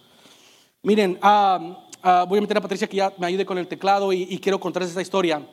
Miren, 0.83 1.19
ah, 1.23 1.83
Ah, 2.05 2.27
voy 2.29 2.39
a 2.39 2.41
meter 2.41 2.57
a 2.57 2.61
Patricia 2.61 2.89
que 2.89 2.97
ya 2.97 3.13
me 3.17 3.29
ayude 3.29 3.47
con 3.47 3.57
el 3.59 3.69
teclado 3.69 4.13
y, 4.13 4.37
quiero 4.41 4.59
contarles 4.59 4.91
esta 4.91 5.03
historia. 5.03 5.47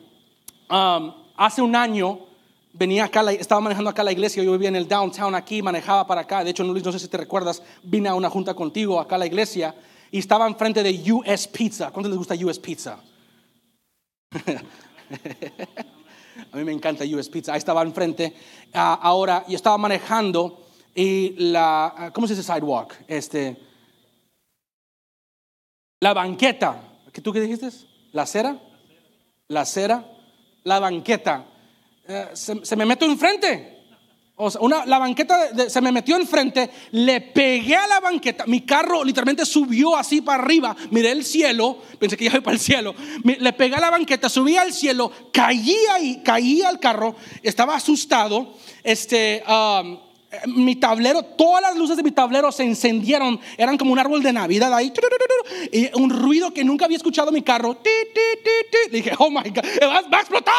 hace 0.68 1.62
un 1.62 1.76
año 1.76 2.18
venía 2.72 3.04
acá, 3.04 3.22
estaba 3.32 3.60
manejando 3.60 3.88
acá 3.88 4.02
la 4.02 4.10
iglesia, 4.10 4.42
yo 4.42 4.50
vivía 4.52 4.68
en 4.68 4.76
el 4.76 4.88
downtown 4.88 5.34
aquí, 5.36 5.62
manejaba 5.62 6.06
para 6.06 6.22
acá, 6.22 6.42
de 6.42 6.50
hecho 6.50 6.64
Luis, 6.64 6.84
no 6.84 6.90
sé 6.90 6.98
si 6.98 7.08
te 7.08 7.16
recuerdas, 7.16 7.62
vine 7.84 8.08
a 8.08 8.14
una 8.14 8.28
junta 8.28 8.54
contigo 8.54 8.98
acá 8.98 9.14
a 9.14 9.18
la 9.18 9.26
iglesia 9.26 9.74
y 10.10 10.18
estaba 10.18 10.46
enfrente 10.46 10.82
de 10.82 11.12
US 11.12 11.46
Pizza. 11.46 11.92
¿Cuánto 11.92 12.08
les 12.08 12.18
gusta 12.18 12.34
US 12.34 12.58
Pizza? 12.58 12.98
a 16.52 16.56
mí 16.56 16.64
me 16.64 16.72
encanta 16.72 17.04
US 17.04 17.28
Pizza. 17.28 17.52
Ahí 17.52 17.58
estaba 17.58 17.82
enfrente. 17.82 18.34
Ah, 18.72 18.98
ahora, 19.02 19.44
yo 19.48 19.56
estaba 19.56 19.78
manejando 19.78 20.66
y 20.94 21.30
la, 21.50 22.10
¿cómo 22.14 22.26
se 22.26 22.34
dice 22.34 22.52
sidewalk? 22.52 22.94
Este, 23.06 23.56
la 26.00 26.14
banqueta, 26.14 26.80
¿qué 27.12 27.20
tú 27.20 27.32
qué 27.32 27.40
dijiste? 27.40 27.68
¿La 28.12 28.22
acera? 28.22 28.58
La 29.48 29.62
acera, 29.62 30.04
la 30.64 30.80
banqueta. 30.80 31.44
Eh, 32.08 32.30
se, 32.32 32.76
me 32.76 32.86
metió 32.86 33.06
enfrente. 33.06 33.79
Una, 34.60 34.86
la 34.86 34.98
banqueta 34.98 35.68
se 35.68 35.80
me 35.80 35.92
metió 35.92 36.16
enfrente, 36.16 36.70
le 36.92 37.20
pegué 37.20 37.76
a 37.76 37.86
la 37.86 38.00
banqueta, 38.00 38.46
mi 38.46 38.62
carro 38.62 39.04
literalmente 39.04 39.44
subió 39.44 39.96
así 39.96 40.22
para 40.22 40.42
arriba, 40.42 40.74
miré 40.90 41.12
el 41.12 41.24
cielo, 41.24 41.78
pensé 41.98 42.16
que 42.16 42.24
iba 42.24 42.40
para 42.40 42.54
el 42.54 42.60
cielo, 42.60 42.94
le 43.22 43.52
pegué 43.52 43.74
a 43.74 43.80
la 43.80 43.90
banqueta, 43.90 44.30
subí 44.30 44.56
al 44.56 44.72
cielo, 44.72 45.12
caí 45.32 45.76
ahí, 45.92 46.22
caí 46.24 46.62
al 46.62 46.80
carro, 46.80 47.16
estaba 47.42 47.76
asustado, 47.76 48.54
este, 48.82 49.42
um, 49.46 49.98
mi 50.46 50.76
tablero, 50.76 51.22
todas 51.22 51.60
las 51.60 51.76
luces 51.76 51.96
de 51.96 52.02
mi 52.02 52.12
tablero 52.12 52.52
se 52.52 52.62
encendieron, 52.62 53.40
eran 53.56 53.76
como 53.76 53.92
un 53.92 53.98
árbol 53.98 54.22
de 54.22 54.32
Navidad 54.32 54.72
ahí, 54.72 54.92
y 55.72 55.90
un 55.98 56.10
ruido 56.10 56.52
que 56.52 56.62
nunca 56.62 56.84
había 56.84 56.96
escuchado 56.96 57.28
en 57.28 57.34
mi 57.34 57.42
carro. 57.42 57.76
Dije, 58.90 59.12
oh 59.18 59.30
my 59.30 59.50
God, 59.50 59.64
va, 59.82 60.18
a 60.18 60.20
explotar. 60.20 60.54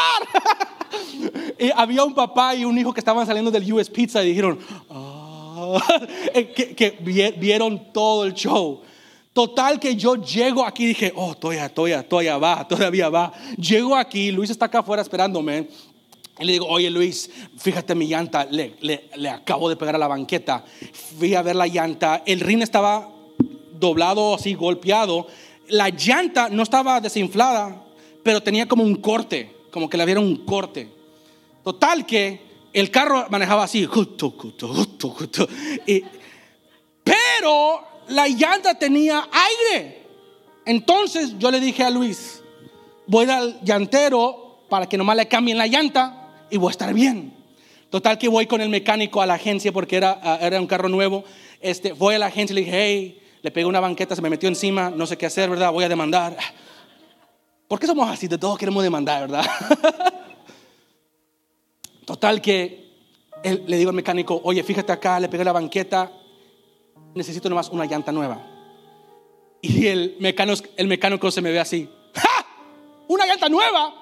y 1.58 1.70
había 1.74 2.04
un 2.04 2.14
papá 2.14 2.54
y 2.54 2.64
un 2.64 2.76
hijo 2.76 2.92
que 2.92 3.00
estaban 3.00 3.26
saliendo 3.26 3.50
del 3.50 3.70
US 3.72 3.88
Pizza 3.88 4.22
y 4.22 4.28
dijeron, 4.28 4.58
ah", 4.90 5.78
que, 6.34 6.98
vieron 7.38 7.92
todo 7.92 8.24
el 8.24 8.34
show. 8.34 8.82
Total 9.32 9.80
que 9.80 9.96
yo 9.96 10.16
llego 10.16 10.66
aquí 10.66 10.84
y 10.84 10.88
dije, 10.88 11.12
oh, 11.16 11.34
todavía, 11.34 11.70
todavía, 11.70 12.06
todavía 12.06 12.36
va, 12.36 12.68
todavía 12.68 13.08
va. 13.08 13.32
Llego 13.56 13.96
aquí, 13.96 14.30
Luis 14.30 14.50
está 14.50 14.66
acá 14.66 14.80
afuera 14.80 15.00
esperándome. 15.00 15.68
Y 16.38 16.44
le 16.44 16.52
digo, 16.52 16.66
oye 16.66 16.90
Luis, 16.90 17.30
fíjate 17.58 17.94
mi 17.94 18.06
llanta, 18.06 18.46
le, 18.46 18.74
le, 18.80 19.28
acabo 19.28 19.68
de 19.68 19.76
pegar 19.76 19.94
a 19.94 19.98
la 19.98 20.08
banqueta. 20.08 20.64
Fui 21.18 21.34
a 21.34 21.42
ver 21.42 21.56
la 21.56 21.66
llanta, 21.66 22.22
el 22.24 22.40
rin 22.40 22.62
estaba 22.62 23.10
doblado 23.78 24.34
así, 24.34 24.54
golpeado. 24.54 25.26
La 25.68 25.90
llanta 25.90 26.48
no 26.48 26.62
estaba 26.62 27.00
desinflada, 27.00 27.84
pero 28.22 28.42
tenía 28.42 28.66
como 28.66 28.82
un 28.82 28.96
corte, 28.96 29.54
como 29.70 29.90
que 29.90 29.98
le 29.98 30.06
vieron 30.06 30.24
un 30.24 30.44
corte. 30.46 30.88
Total 31.62 32.06
que 32.06 32.40
el 32.72 32.90
carro 32.90 33.26
manejaba 33.28 33.64
así, 33.64 33.86
pero 37.04 37.84
la 38.08 38.28
llanta 38.28 38.78
tenía 38.78 39.28
aire. 39.30 40.02
Entonces 40.64 41.38
yo 41.38 41.50
le 41.50 41.60
dije 41.60 41.84
a 41.84 41.90
Luis, 41.90 42.42
voy 43.06 43.28
al 43.28 43.60
llantero 43.62 44.64
para 44.70 44.88
que 44.88 44.96
nomás 44.96 45.16
le 45.16 45.28
cambien 45.28 45.58
la 45.58 45.66
llanta 45.66 46.21
y 46.52 46.58
voy 46.58 46.68
a 46.68 46.72
estar 46.72 46.92
bien. 46.92 47.32
Total 47.88 48.18
que 48.18 48.28
voy 48.28 48.46
con 48.46 48.60
el 48.60 48.68
mecánico 48.68 49.22
a 49.22 49.26
la 49.26 49.34
agencia 49.34 49.72
porque 49.72 49.96
era, 49.96 50.20
ah, 50.22 50.38
era 50.40 50.60
un 50.60 50.66
carro 50.66 50.88
nuevo. 50.88 51.24
Este, 51.60 51.92
voy 51.92 52.14
a 52.14 52.18
la 52.18 52.26
agencia 52.26 52.52
y 52.52 52.56
le 52.56 52.60
dije, 52.60 52.76
hey, 52.76 53.22
le 53.40 53.50
pegué 53.50 53.64
una 53.64 53.80
banqueta, 53.80 54.14
se 54.14 54.20
me 54.20 54.28
metió 54.28 54.50
encima, 54.50 54.90
no 54.90 55.06
sé 55.06 55.16
qué 55.16 55.26
hacer, 55.26 55.48
¿verdad? 55.48 55.72
Voy 55.72 55.84
a 55.84 55.88
demandar. 55.88 56.36
¿Por 57.68 57.80
qué 57.80 57.86
somos 57.86 58.08
así? 58.08 58.28
Todos 58.28 58.58
queremos 58.58 58.82
demandar, 58.82 59.22
¿verdad? 59.22 59.46
Total 62.04 62.42
que 62.42 62.82
le 63.42 63.76
digo 63.78 63.88
al 63.88 63.96
mecánico, 63.96 64.40
oye, 64.44 64.62
fíjate 64.62 64.92
acá, 64.92 65.18
le 65.18 65.30
pegué 65.30 65.44
la 65.44 65.52
banqueta, 65.52 66.12
necesito 67.14 67.48
nomás 67.48 67.70
una 67.70 67.86
llanta 67.86 68.12
nueva. 68.12 68.46
Y 69.62 69.86
el 69.86 70.16
mecánico, 70.20 70.68
el 70.76 70.86
mecánico 70.86 71.30
se 71.30 71.40
me 71.40 71.50
ve 71.50 71.60
así, 71.60 71.88
¡ja! 72.14 72.46
¿Una 73.08 73.26
llanta 73.26 73.48
nueva? 73.48 74.01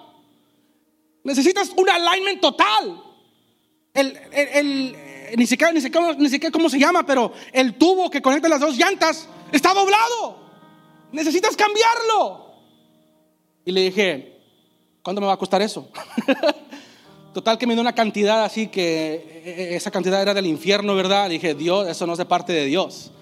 Necesitas 1.25 1.71
un 1.77 1.89
alignment 1.89 2.41
total. 2.41 3.03
El, 3.93 4.19
el, 4.33 4.97
ni, 5.37 5.47
siquiera, 5.47 5.73
ni, 5.73 5.81
siquiera, 5.81 6.15
ni 6.15 6.29
siquiera 6.29 6.53
cómo 6.53 6.69
se 6.69 6.79
llama, 6.79 7.05
pero 7.05 7.33
el 7.53 7.75
tubo 7.75 8.11
que 8.11 8.23
conecta 8.23 8.49
las 8.49 8.61
dos 8.61 8.77
llantas 8.77 9.29
está 9.53 9.75
doblado. 9.75 10.39
Necesitas 11.13 11.57
cambiarlo. 11.57 12.55
Y 13.65 13.73
le 13.73 13.83
dije, 13.83 14.41
¿cuánto 15.03 15.21
me 15.21 15.27
va 15.27 15.35
a 15.35 15.39
costar 15.39 15.61
eso? 15.63 15.89
Total 17.35 17.59
que 17.59 17.67
me 17.67 17.75
dio 17.75 17.81
una 17.81 17.95
cantidad 17.95 18.45
así 18.45 18.69
que 18.69 19.43
e, 19.45 19.73
e, 19.73 19.77
esa 19.77 19.91
cantidad 19.91 20.21
era 20.21 20.35
del 20.35 20.47
infierno, 20.47 20.97
¿verdad? 20.97 21.29
dije, 21.29 21.55
Dios, 21.55 21.87
eso 21.89 22.07
no 22.07 22.13
es 22.13 22.19
de 22.19 22.25
parte 22.25 22.53
de 22.53 22.65
Dios. 22.65 23.13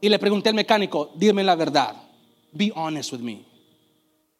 Y 0.00 0.08
le 0.08 0.18
pregunté 0.18 0.48
al 0.48 0.54
mecánico, 0.54 1.10
dime 1.14 1.44
la 1.44 1.56
verdad. 1.56 1.94
Be 2.52 2.72
honest 2.74 3.12
with 3.12 3.20
me. 3.20 3.49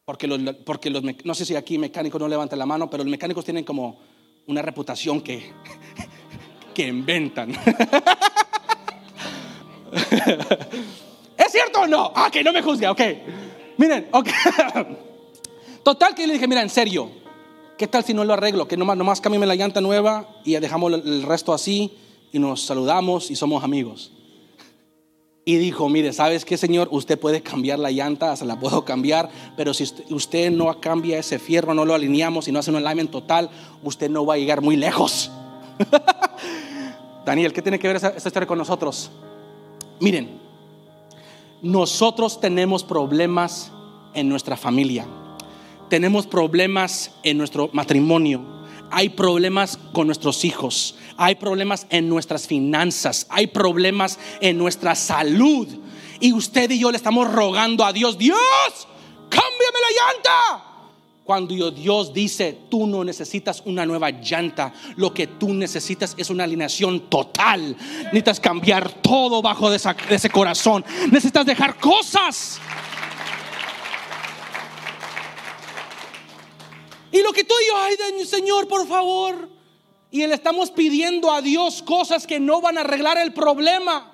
Porque 0.05 0.27
los, 0.27 0.39
porque 0.65 0.89
los, 0.89 1.03
no 1.23 1.35
sé 1.35 1.45
si 1.45 1.55
aquí 1.55 1.77
mecánicos 1.77 2.19
no 2.19 2.27
levantan 2.27 2.59
la 2.59 2.65
mano, 2.65 2.89
pero 2.89 3.03
los 3.03 3.11
mecánicos 3.11 3.45
tienen 3.45 3.63
como 3.63 3.99
una 4.47 4.61
reputación 4.61 5.21
que, 5.21 5.51
que 6.73 6.87
inventan. 6.87 7.51
¿Es 11.37 11.51
cierto 11.51 11.81
o 11.81 11.87
no? 11.87 12.11
Ah, 12.15 12.29
que 12.31 12.43
no 12.43 12.51
me 12.53 12.61
juzgue, 12.61 12.87
ok. 12.87 13.01
Miren, 13.77 14.07
ok. 14.11 14.27
Total 15.83 16.15
que 16.15 16.25
le 16.27 16.33
dije, 16.33 16.47
mira, 16.47 16.61
en 16.61 16.69
serio, 16.69 17.09
¿qué 17.77 17.87
tal 17.87 18.03
si 18.03 18.13
no 18.13 18.23
lo 18.23 18.33
arreglo? 18.33 18.67
Que 18.67 18.77
nomás, 18.77 18.97
nomás 18.97 19.21
cámbiame 19.21 19.45
la 19.45 19.55
llanta 19.55 19.81
nueva 19.81 20.29
y 20.43 20.53
dejamos 20.53 20.93
el 20.93 21.23
resto 21.23 21.53
así 21.53 21.91
y 22.31 22.39
nos 22.39 22.61
saludamos 22.61 23.31
y 23.31 23.35
somos 23.35 23.63
amigos. 23.63 24.11
Y 25.43 25.57
dijo, 25.57 25.89
mire, 25.89 26.13
¿sabes 26.13 26.45
qué, 26.45 26.55
Señor? 26.55 26.87
Usted 26.91 27.19
puede 27.19 27.41
cambiar 27.41 27.79
la 27.79 27.89
llanta, 27.89 28.35
se 28.35 28.45
la 28.45 28.59
puedo 28.59 28.85
cambiar, 28.85 29.29
pero 29.57 29.73
si 29.73 29.91
usted 30.11 30.51
no 30.51 30.79
cambia 30.79 31.17
ese 31.17 31.39
fierro, 31.39 31.73
no 31.73 31.83
lo 31.83 31.95
alineamos 31.95 32.47
y 32.47 32.51
no 32.51 32.59
hace 32.59 32.69
un 32.69 32.77
alignment 32.77 33.09
total, 33.09 33.49
usted 33.83 34.09
no 34.09 34.23
va 34.25 34.35
a 34.35 34.37
llegar 34.37 34.61
muy 34.61 34.75
lejos. 34.75 35.31
Daniel, 37.25 37.53
¿qué 37.53 37.61
tiene 37.61 37.79
que 37.79 37.87
ver 37.87 37.95
esta 37.95 38.15
historia 38.15 38.47
con 38.47 38.59
nosotros? 38.59 39.09
Miren, 39.99 40.39
nosotros 41.63 42.39
tenemos 42.39 42.83
problemas 42.83 43.71
en 44.13 44.29
nuestra 44.29 44.57
familia, 44.57 45.07
tenemos 45.89 46.27
problemas 46.27 47.11
en 47.23 47.39
nuestro 47.39 47.69
matrimonio, 47.73 48.60
hay 48.91 49.09
problemas 49.09 49.79
con 49.93 50.07
nuestros 50.07 50.45
hijos, 50.45 50.95
hay 51.17 51.35
problemas 51.35 51.87
en 51.89 52.09
nuestras 52.09 52.47
finanzas, 52.47 53.25
hay 53.29 53.47
problemas 53.47 54.19
en 54.41 54.57
nuestra 54.57 54.95
salud. 54.95 55.67
Y 56.19 56.33
usted 56.33 56.69
y 56.69 56.79
yo 56.79 56.91
le 56.91 56.97
estamos 56.97 57.31
rogando 57.31 57.83
a 57.83 57.93
Dios, 57.93 58.17
Dios, 58.17 58.37
cámbiame 59.29 59.79
la 59.81 60.13
llanta. 60.13 60.67
Cuando 61.23 61.71
Dios 61.71 62.13
dice, 62.13 62.57
tú 62.69 62.87
no 62.87 63.03
necesitas 63.03 63.61
una 63.65 63.85
nueva 63.85 64.09
llanta, 64.09 64.73
lo 64.97 65.13
que 65.13 65.27
tú 65.27 65.53
necesitas 65.53 66.13
es 66.17 66.29
una 66.29 66.43
alineación 66.43 67.09
total. 67.09 67.75
Necesitas 68.05 68.39
cambiar 68.39 68.91
todo 69.01 69.41
bajo 69.41 69.69
de, 69.69 69.79
ese 70.09 70.29
corazón. 70.29 70.83
Necesitas 71.11 71.45
dejar 71.45 71.79
cosas. 71.79 72.59
Y 77.11 77.21
lo 77.21 77.33
que 77.33 77.43
tú 77.43 77.53
y 77.61 77.67
yo, 77.67 77.77
ay, 77.77 78.25
Señor, 78.25 78.67
por 78.67 78.87
favor. 78.87 79.49
Y 80.11 80.25
le 80.27 80.35
estamos 80.35 80.71
pidiendo 80.71 81.31
a 81.31 81.41
Dios 81.41 81.81
cosas 81.81 82.27
que 82.27 82.39
no 82.39 82.61
van 82.61 82.77
a 82.77 82.81
arreglar 82.81 83.17
el 83.17 83.33
problema. 83.33 84.11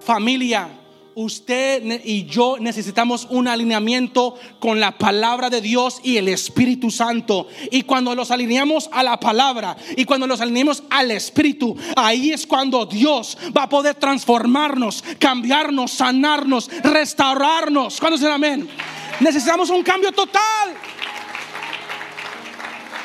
Familia, 0.00 0.68
usted 1.14 2.00
y 2.04 2.26
yo 2.26 2.58
necesitamos 2.60 3.26
un 3.30 3.48
alineamiento 3.48 4.36
con 4.60 4.78
la 4.78 4.96
palabra 4.96 5.50
de 5.50 5.60
Dios 5.60 6.00
y 6.04 6.16
el 6.16 6.28
Espíritu 6.28 6.92
Santo. 6.92 7.48
Y 7.72 7.82
cuando 7.82 8.14
los 8.14 8.30
alineamos 8.30 8.88
a 8.92 9.02
la 9.02 9.18
palabra 9.18 9.76
y 9.96 10.04
cuando 10.04 10.28
los 10.28 10.40
alineamos 10.40 10.84
al 10.90 11.10
Espíritu, 11.10 11.76
ahí 11.96 12.30
es 12.30 12.46
cuando 12.46 12.86
Dios 12.86 13.36
va 13.56 13.64
a 13.64 13.68
poder 13.68 13.96
transformarnos, 13.96 15.02
cambiarnos, 15.18 15.90
sanarnos, 15.90 16.70
restaurarnos. 16.84 17.98
¿Cuándo 17.98 18.16
dicen 18.16 18.32
amén? 18.32 18.68
Necesitamos 19.18 19.70
un 19.70 19.82
cambio 19.82 20.12
total. 20.12 20.76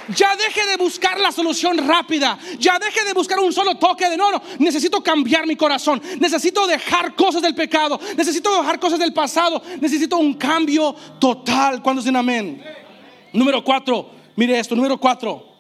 Ya 0.10 0.36
deje 0.36 0.66
de 0.66 0.78
buscar 0.78 1.20
la 1.20 1.32
solución 1.32 1.78
rápida. 1.78 2.38
Ya 2.60 2.78
deje 2.80 3.04
de 3.04 3.14
buscar 3.14 3.40
un 3.40 3.54
solo 3.54 3.76
toque 3.76 4.10
de 4.10 4.18
no, 4.18 4.32
no. 4.32 4.42
Necesito 4.60 5.02
cambiar 5.02 5.48
mi 5.48 5.56
corazón. 5.56 6.02
Necesito 6.20 6.68
dejar 6.68 7.16
cosas 7.16 7.42
del 7.42 7.56
pecado. 7.56 8.00
Necesito 8.18 8.56
dejar 8.56 8.80
cosas 8.80 9.00
del 9.00 9.14
pasado. 9.14 9.62
Necesito 9.80 10.18
un 10.18 10.34
cambio 10.34 10.94
total. 11.20 11.82
¿Cuándo 11.82 12.02
dicen 12.02 12.16
amén? 12.16 12.64
Número 13.32 13.64
cuatro. 13.64 14.10
Mire 14.36 14.60
esto. 14.60 14.76
Número 14.76 14.98
cuatro. 14.98 15.54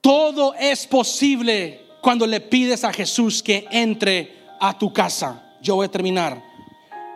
Todo 0.00 0.54
es 0.54 0.86
posible 0.86 1.86
cuando 2.00 2.26
le 2.26 2.40
pides 2.40 2.84
a 2.84 2.92
Jesús 2.92 3.42
que 3.42 3.66
entre 3.70 4.46
a 4.60 4.78
tu 4.78 4.92
casa. 4.92 5.56
Yo 5.60 5.74
voy 5.74 5.86
a 5.86 5.90
terminar. 5.90 6.42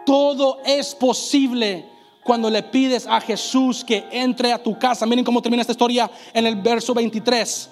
Todo 0.05 0.61
es 0.65 0.95
posible 0.95 1.92
cuando 2.23 2.51
le 2.51 2.63
pides 2.63 3.07
a 3.07 3.21
Jesús 3.21 3.85
que 3.85 4.07
entre 4.11 4.53
a 4.53 4.63
tu 4.63 4.79
casa. 4.79 5.07
Miren 5.07 5.25
cómo 5.25 5.43
termina 5.43 5.63
esta 5.63 5.73
historia 5.73 6.11
en 6.33 6.47
el 6.47 6.57
verso 6.57 6.95
23. 6.95 7.71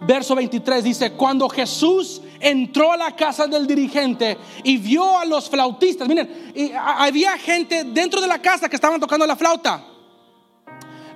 Verso 0.00 0.34
23 0.34 0.84
dice, 0.84 1.12
cuando 1.12 1.48
Jesús 1.48 2.20
entró 2.38 2.92
a 2.92 2.96
la 2.96 3.16
casa 3.16 3.46
del 3.46 3.66
dirigente 3.66 4.36
y 4.62 4.76
vio 4.76 5.18
a 5.18 5.24
los 5.24 5.48
flautistas, 5.48 6.06
miren, 6.06 6.52
había 6.78 7.38
gente 7.38 7.84
dentro 7.84 8.20
de 8.20 8.26
la 8.26 8.40
casa 8.40 8.68
que 8.68 8.76
estaban 8.76 9.00
tocando 9.00 9.26
la 9.26 9.36
flauta. 9.36 9.84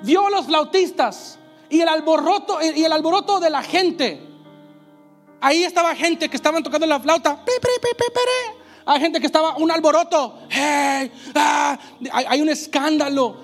Vio 0.02 0.26
a 0.26 0.30
los 0.30 0.46
flautistas 0.46 1.38
y 1.68 1.80
el 1.80 1.88
alboroto 1.88 2.58
y 2.62 2.82
el 2.82 2.92
alboroto 2.92 3.38
de 3.38 3.50
la 3.50 3.62
gente. 3.62 4.26
Ahí 5.42 5.62
estaba 5.62 5.94
gente 5.94 6.28
que 6.30 6.36
estaban 6.36 6.62
tocando 6.62 6.86
la 6.86 7.00
flauta. 7.00 7.44
Hay 8.86 9.00
gente 9.00 9.20
que 9.20 9.26
estaba 9.26 9.56
un 9.56 9.70
alboroto. 9.70 10.38
Ah, 11.34 11.78
hay, 12.12 12.40
un 12.40 12.48
escándalo. 12.48 13.36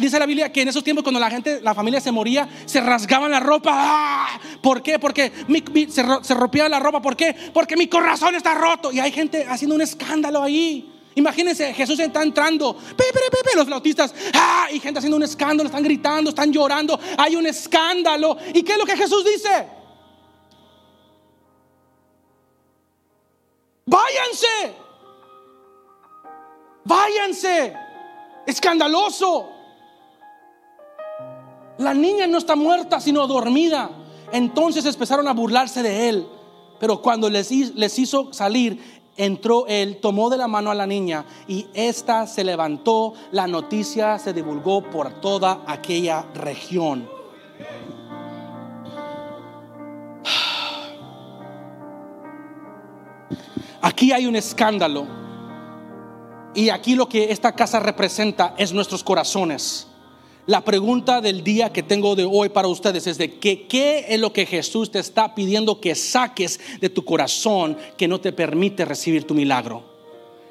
dice 0.00 0.18
la 0.18 0.26
Biblia 0.26 0.52
que 0.52 0.62
en 0.62 0.68
esos 0.68 0.84
tiempos 0.84 1.02
cuando 1.02 1.20
la 1.20 1.30
gente, 1.30 1.60
la 1.60 1.74
familia 1.74 2.00
se 2.00 2.12
moría, 2.12 2.48
se 2.66 2.80
rasgaban 2.80 3.30
la 3.30 3.40
ropa. 3.40 3.70
Ah, 3.74 4.40
¿Por 4.60 4.82
qué? 4.82 4.98
Porque 4.98 5.32
se, 5.88 6.34
rompía 6.34 6.68
la 6.68 6.78
ropa. 6.78 7.02
¿Por 7.02 7.16
qué? 7.16 7.34
Porque 7.52 7.76
mi 7.76 7.88
corazón 7.88 8.34
está 8.34 8.54
roto. 8.54 8.92
Y 8.92 9.00
hay 9.00 9.12
gente 9.12 9.46
haciendo 9.48 9.74
un 9.74 9.82
escándalo 9.82 10.42
ahí. 10.42 10.94
Imagínense, 11.14 11.74
Jesús 11.74 11.98
está 11.98 12.22
entrando, 12.22 12.78
los 13.56 13.66
flautistas, 13.66 14.14
¡ah! 14.34 14.68
y 14.72 14.78
gente 14.78 14.98
haciendo 14.98 15.16
un 15.16 15.24
escándalo, 15.24 15.66
están 15.66 15.82
gritando, 15.82 16.30
están 16.30 16.52
llorando, 16.52 16.98
hay 17.16 17.34
un 17.34 17.44
escándalo. 17.44 18.36
¿Y 18.54 18.62
qué 18.62 18.72
es 18.72 18.78
lo 18.78 18.86
que 18.86 18.96
Jesús 18.96 19.24
dice? 19.24 19.77
Váyanse. 23.88 24.74
Váyanse. 26.84 27.74
Escandaloso. 28.46 29.48
La 31.78 31.94
niña 31.94 32.26
no 32.26 32.36
está 32.36 32.54
muerta, 32.54 33.00
sino 33.00 33.26
dormida. 33.26 33.90
Entonces 34.30 34.84
empezaron 34.84 35.26
a 35.26 35.32
burlarse 35.32 35.82
de 35.82 36.10
él. 36.10 36.28
Pero 36.78 37.00
cuando 37.00 37.30
les, 37.30 37.50
les 37.50 37.98
hizo 37.98 38.30
salir, 38.32 39.02
entró 39.16 39.66
él, 39.66 40.00
tomó 40.00 40.28
de 40.28 40.36
la 40.36 40.48
mano 40.48 40.70
a 40.70 40.74
la 40.74 40.86
niña 40.86 41.24
y 41.46 41.66
ésta 41.72 42.26
se 42.26 42.44
levantó. 42.44 43.14
La 43.32 43.46
noticia 43.46 44.18
se 44.18 44.34
divulgó 44.34 44.82
por 44.82 45.20
toda 45.22 45.62
aquella 45.66 46.26
región. 46.34 47.08
Aquí 53.98 54.12
hay 54.12 54.26
un 54.26 54.36
escándalo. 54.36 55.08
Y 56.54 56.68
aquí 56.68 56.94
lo 56.94 57.08
que 57.08 57.32
esta 57.32 57.56
casa 57.56 57.80
representa 57.80 58.54
es 58.56 58.72
nuestros 58.72 59.02
corazones. 59.02 59.88
La 60.46 60.64
pregunta 60.64 61.20
del 61.20 61.42
día 61.42 61.72
que 61.72 61.82
tengo 61.82 62.14
de 62.14 62.24
hoy 62.24 62.50
para 62.50 62.68
ustedes 62.68 63.08
es 63.08 63.18
de 63.18 63.40
qué 63.40 64.06
es 64.08 64.20
lo 64.20 64.32
que 64.32 64.46
Jesús 64.46 64.92
te 64.92 65.00
está 65.00 65.34
pidiendo 65.34 65.80
que 65.80 65.96
saques 65.96 66.60
de 66.80 66.90
tu 66.90 67.04
corazón 67.04 67.76
que 67.96 68.06
no 68.06 68.20
te 68.20 68.30
permite 68.30 68.84
recibir 68.84 69.24
tu 69.24 69.34
milagro. 69.34 69.82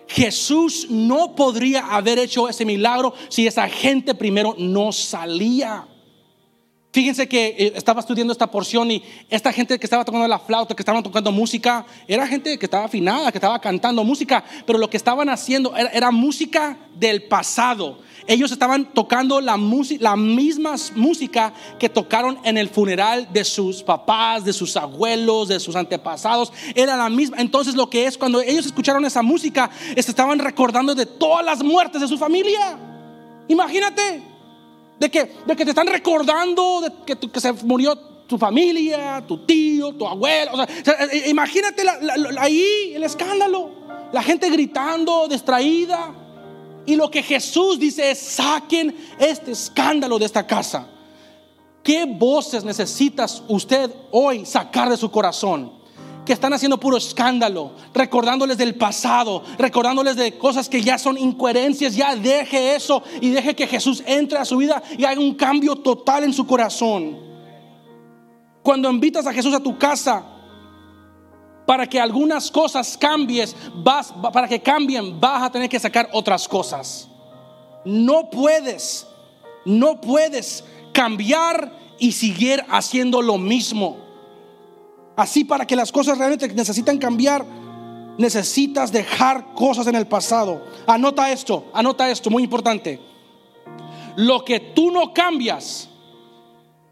Jesús 0.09 0.87
no 0.89 1.33
podría 1.33 1.95
haber 1.95 2.19
hecho 2.19 2.49
ese 2.49 2.65
milagro 2.65 3.13
si 3.29 3.47
esa 3.47 3.69
gente 3.69 4.13
primero 4.13 4.55
no 4.57 4.91
salía. 4.91 5.87
Fíjense 6.93 7.27
que 7.27 7.47
eh, 7.47 7.73
estaba 7.75 7.99
estudiando 7.99 8.31
esta 8.31 8.49
porción 8.49 8.89
y 8.89 9.03
esta 9.29 9.51
gente 9.51 9.77
que 9.77 9.85
estaba 9.85 10.05
tocando 10.05 10.27
la 10.27 10.39
flauta, 10.39 10.73
que 10.73 10.81
estaban 10.81 11.03
tocando 11.03 11.31
música, 11.31 11.85
era 12.07 12.25
gente 12.25 12.57
que 12.57 12.65
estaba 12.65 12.85
afinada, 12.85 13.31
que 13.31 13.37
estaba 13.37 13.59
cantando 13.59 14.03
música, 14.03 14.43
pero 14.65 14.79
lo 14.79 14.89
que 14.89 14.97
estaban 14.97 15.29
haciendo 15.29 15.75
era, 15.75 16.11
música 16.11 16.77
del 16.95 17.23
pasado. 17.23 17.99
Ellos 18.25 18.51
estaban 18.51 18.93
tocando 18.93 19.41
la, 19.41 19.59
la 19.99 20.15
misma 20.15 20.75
música 20.95 21.53
que 21.77 21.87
tocaron 21.87 22.39
en 22.43 22.57
el 22.57 22.69
funeral 22.69 23.27
de 23.31 23.43
sus 23.43 23.83
papás, 23.83 24.43
de 24.43 24.53
sus 24.53 24.75
abuelos, 24.75 25.49
de 25.49 25.59
sus 25.59 25.75
antepasados. 25.75 26.51
Era 26.73 26.97
la 26.97 27.09
misma. 27.09 27.37
Entonces 27.39 27.75
lo 27.75 27.89
que 27.89 28.05
es 28.05 28.17
cuando 28.17 28.41
ellos 28.41 28.65
escucharon 28.65 29.05
esa 29.05 29.21
música, 29.21 29.69
se 29.93 29.99
estaban 29.99 30.39
recordando 30.39 30.95
de 30.95 31.05
todas 31.05 31.45
las 31.45 31.61
muertes 31.63 32.01
de 32.01 32.07
su 32.07 32.17
familia. 32.17 32.77
Imagínate 33.47 34.36
de 34.99 35.09
que, 35.09 35.31
de 35.45 35.55
que 35.55 35.63
te 35.63 35.71
están 35.71 35.87
recordando 35.87 36.81
de 36.81 36.91
que, 37.05 37.29
que 37.29 37.39
se 37.39 37.53
murió 37.53 37.95
tu 38.27 38.37
familia, 38.37 39.23
tu 39.27 39.45
tío, 39.45 39.93
tu 39.93 40.05
abuelo. 40.05 40.63
Eh, 40.63 40.67
eh, 41.11 41.29
imagínate 41.29 41.83
ahí 42.37 42.93
el 42.93 43.03
escándalo, 43.03 43.71
la 44.11 44.21
gente 44.21 44.49
gritando, 44.49 45.27
distraída. 45.27 46.13
Y 46.85 46.95
lo 46.95 47.11
que 47.11 47.21
Jesús 47.21 47.79
dice 47.79 48.11
es, 48.11 48.19
saquen 48.19 48.95
este 49.19 49.51
escándalo 49.51 50.19
de 50.19 50.25
esta 50.25 50.45
casa. 50.45 50.87
¿Qué 51.83 52.05
voces 52.05 52.63
necesitas 52.63 53.43
usted 53.47 53.91
hoy 54.11 54.45
sacar 54.45 54.89
de 54.89 54.97
su 54.97 55.09
corazón? 55.09 55.76
Que 56.27 56.33
están 56.33 56.51
haciendo 56.51 56.77
puro 56.77 56.97
escándalo, 56.97 57.71
recordándoles 57.93 58.57
del 58.57 58.75
pasado, 58.75 59.43
recordándoles 59.57 60.17
de 60.17 60.37
cosas 60.37 60.67
que 60.67 60.81
ya 60.81 60.97
son 60.97 61.17
incoherencias, 61.17 61.95
ya 61.95 62.17
deje 62.17 62.75
eso 62.75 63.01
y 63.21 63.29
deje 63.29 63.55
que 63.55 63.65
Jesús 63.65 64.03
entre 64.05 64.37
a 64.37 64.43
su 64.43 64.57
vida 64.57 64.83
y 64.97 65.05
haga 65.05 65.21
un 65.21 65.35
cambio 65.35 65.77
total 65.77 66.25
en 66.25 66.33
su 66.33 66.45
corazón. 66.45 67.17
Cuando 68.61 68.91
invitas 68.91 69.25
a 69.25 69.31
Jesús 69.31 69.53
a 69.53 69.61
tu 69.61 69.77
casa, 69.77 70.25
para 71.65 71.87
que 71.87 71.97
algunas 71.97 72.51
cosas 72.51 72.97
cambies, 72.97 73.55
vas, 73.75 74.13
para 74.33 74.49
que 74.49 74.61
cambien, 74.61 75.17
vas 75.21 75.43
a 75.43 75.49
tener 75.49 75.69
que 75.69 75.79
sacar 75.79 76.09
otras 76.11 76.45
cosas. 76.45 77.07
No 77.85 78.29
puedes, 78.29 79.07
no 79.63 80.01
puedes 80.01 80.65
cambiar 80.91 81.71
y 81.99 82.11
seguir 82.11 82.65
haciendo 82.69 83.21
lo 83.21 83.37
mismo. 83.37 84.06
Así 85.17 85.43
para 85.43 85.65
que 85.65 85.75
las 85.75 85.91
cosas 85.91 86.19
realmente 86.19 86.47
necesitan 86.49 86.99
cambiar, 86.99 87.43
necesitas 88.19 88.91
dejar 88.91 89.55
cosas 89.55 89.87
en 89.87 89.95
el 89.95 90.05
pasado. 90.05 90.63
Anota 90.85 91.31
esto, 91.31 91.65
anota 91.73 92.07
esto, 92.11 92.29
muy 92.29 92.43
importante. 92.43 93.01
Lo 94.15 94.45
que 94.45 94.59
tú 94.59 94.91
no 94.91 95.15
cambias, 95.15 95.89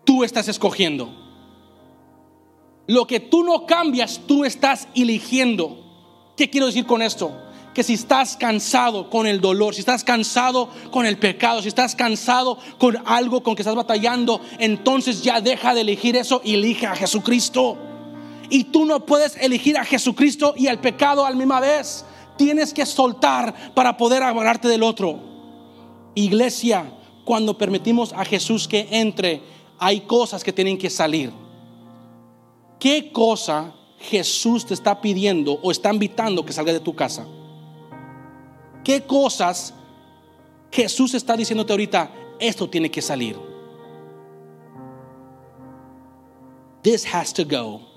tú 0.03 0.23
estás 0.23 0.47
escogiendo. 0.47 1.13
Lo 2.87 3.05
que 3.05 3.19
tú 3.19 3.43
no 3.43 3.67
cambias, 3.67 4.19
tú 4.25 4.43
estás 4.43 4.87
eligiendo. 4.95 6.33
¿Qué 6.35 6.49
quiero 6.49 6.65
decir 6.65 6.87
con 6.87 7.03
esto? 7.03 7.31
Que 7.75 7.83
si 7.83 7.93
estás 7.93 8.37
cansado 8.37 9.11
con 9.11 9.27
el 9.27 9.39
dolor, 9.39 9.75
si 9.75 9.81
estás 9.81 10.03
cansado 10.03 10.69
con 10.89 11.05
el 11.05 11.19
pecado, 11.19 11.61
si 11.61 11.67
estás 11.67 11.93
cansado 11.93 12.57
con 12.79 12.97
algo 13.05 13.43
con 13.43 13.55
que 13.55 13.61
estás 13.61 13.75
batallando, 13.75 14.41
entonces 14.57 15.21
ya 15.21 15.41
deja 15.41 15.75
de 15.75 15.81
elegir 15.81 16.15
eso 16.15 16.41
y 16.43 16.55
elige 16.55 16.87
a 16.87 16.95
Jesucristo. 16.95 17.93
Y 18.49 18.65
tú 18.65 18.85
no 18.85 19.05
puedes 19.05 19.35
elegir 19.37 19.77
a 19.77 19.85
Jesucristo 19.85 20.53
y 20.57 20.67
al 20.67 20.79
pecado 20.79 21.25
a 21.25 21.31
misma 21.31 21.59
vez. 21.59 22.05
Tienes 22.37 22.73
que 22.73 22.85
soltar 22.85 23.73
para 23.73 23.97
poder 23.97 24.23
agarrarte 24.23 24.67
del 24.67 24.83
otro. 24.83 25.19
Iglesia, 26.15 26.91
cuando 27.23 27.57
permitimos 27.57 28.13
a 28.13 28.25
Jesús 28.25 28.67
que 28.67 28.87
entre, 28.91 29.41
hay 29.79 30.01
cosas 30.01 30.43
que 30.43 30.53
tienen 30.53 30.77
que 30.77 30.89
salir. 30.89 31.31
¿Qué 32.79 33.11
cosa 33.11 33.73
Jesús 33.97 34.65
te 34.65 34.73
está 34.73 35.01
pidiendo 35.01 35.59
o 35.61 35.71
está 35.71 35.93
invitando 35.93 36.45
que 36.45 36.53
salga 36.53 36.73
de 36.73 36.79
tu 36.79 36.95
casa? 36.95 37.25
¿Qué 38.83 39.01
cosas 39.03 39.73
Jesús 40.71 41.13
está 41.13 41.35
diciéndote 41.35 41.73
ahorita, 41.73 42.11
esto 42.39 42.69
tiene 42.69 42.91
que 42.91 43.01
salir? 43.01 43.37
This 46.83 47.03
has 47.05 47.33
to 47.33 47.43
go. 47.43 47.94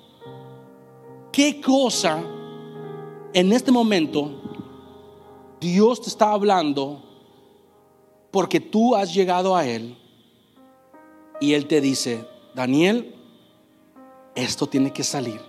¿Qué 1.38 1.61
cosa 1.61 2.20
en 3.33 3.53
este 3.53 3.70
momento 3.70 4.42
Dios 5.61 6.01
te 6.01 6.09
está 6.09 6.33
hablando 6.33 7.01
porque 8.33 8.59
tú 8.59 8.96
has 8.96 9.14
llegado 9.14 9.55
a 9.55 9.64
Él 9.64 9.96
y 11.40 11.53
Él 11.53 11.68
te 11.68 11.81
dice, 11.81 12.24
Daniel, 12.57 13.14
esto 14.35 14.66
tiene 14.66 14.92
que 14.92 15.05
salir. 15.05 15.40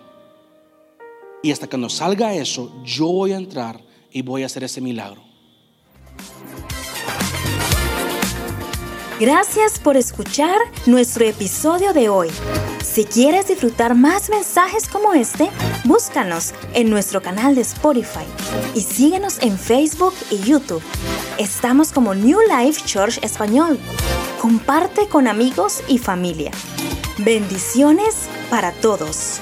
Y 1.41 1.51
hasta 1.51 1.67
cuando 1.67 1.89
salga 1.89 2.35
eso, 2.35 2.71
yo 2.83 3.07
voy 3.07 3.31
a 3.31 3.37
entrar 3.37 3.81
y 4.11 4.21
voy 4.21 4.43
a 4.43 4.45
hacer 4.45 4.63
ese 4.63 4.81
milagro. 4.81 5.23
Gracias 9.19 9.79
por 9.79 9.97
escuchar 9.97 10.59
nuestro 10.85 11.25
episodio 11.25 11.93
de 11.93 12.09
hoy. 12.09 12.29
Si 12.83 13.05
quieres 13.05 13.47
disfrutar 13.47 13.95
más 13.95 14.29
mensajes 14.29 14.87
como 14.87 15.13
este, 15.13 15.49
búscanos 15.83 16.53
en 16.73 16.89
nuestro 16.89 17.21
canal 17.21 17.55
de 17.55 17.61
Spotify 17.61 18.25
y 18.73 18.81
síguenos 18.81 19.39
en 19.41 19.57
Facebook 19.57 20.13
y 20.31 20.39
YouTube. 20.39 20.81
Estamos 21.37 21.91
como 21.91 22.15
New 22.15 22.39
Life 22.41 22.81
Church 22.85 23.19
Español. 23.21 23.79
Comparte 24.41 25.07
con 25.07 25.27
amigos 25.27 25.83
y 25.87 25.97
familia. 25.97 26.51
Bendiciones 27.19 28.27
para 28.49 28.71
todos. 28.71 29.39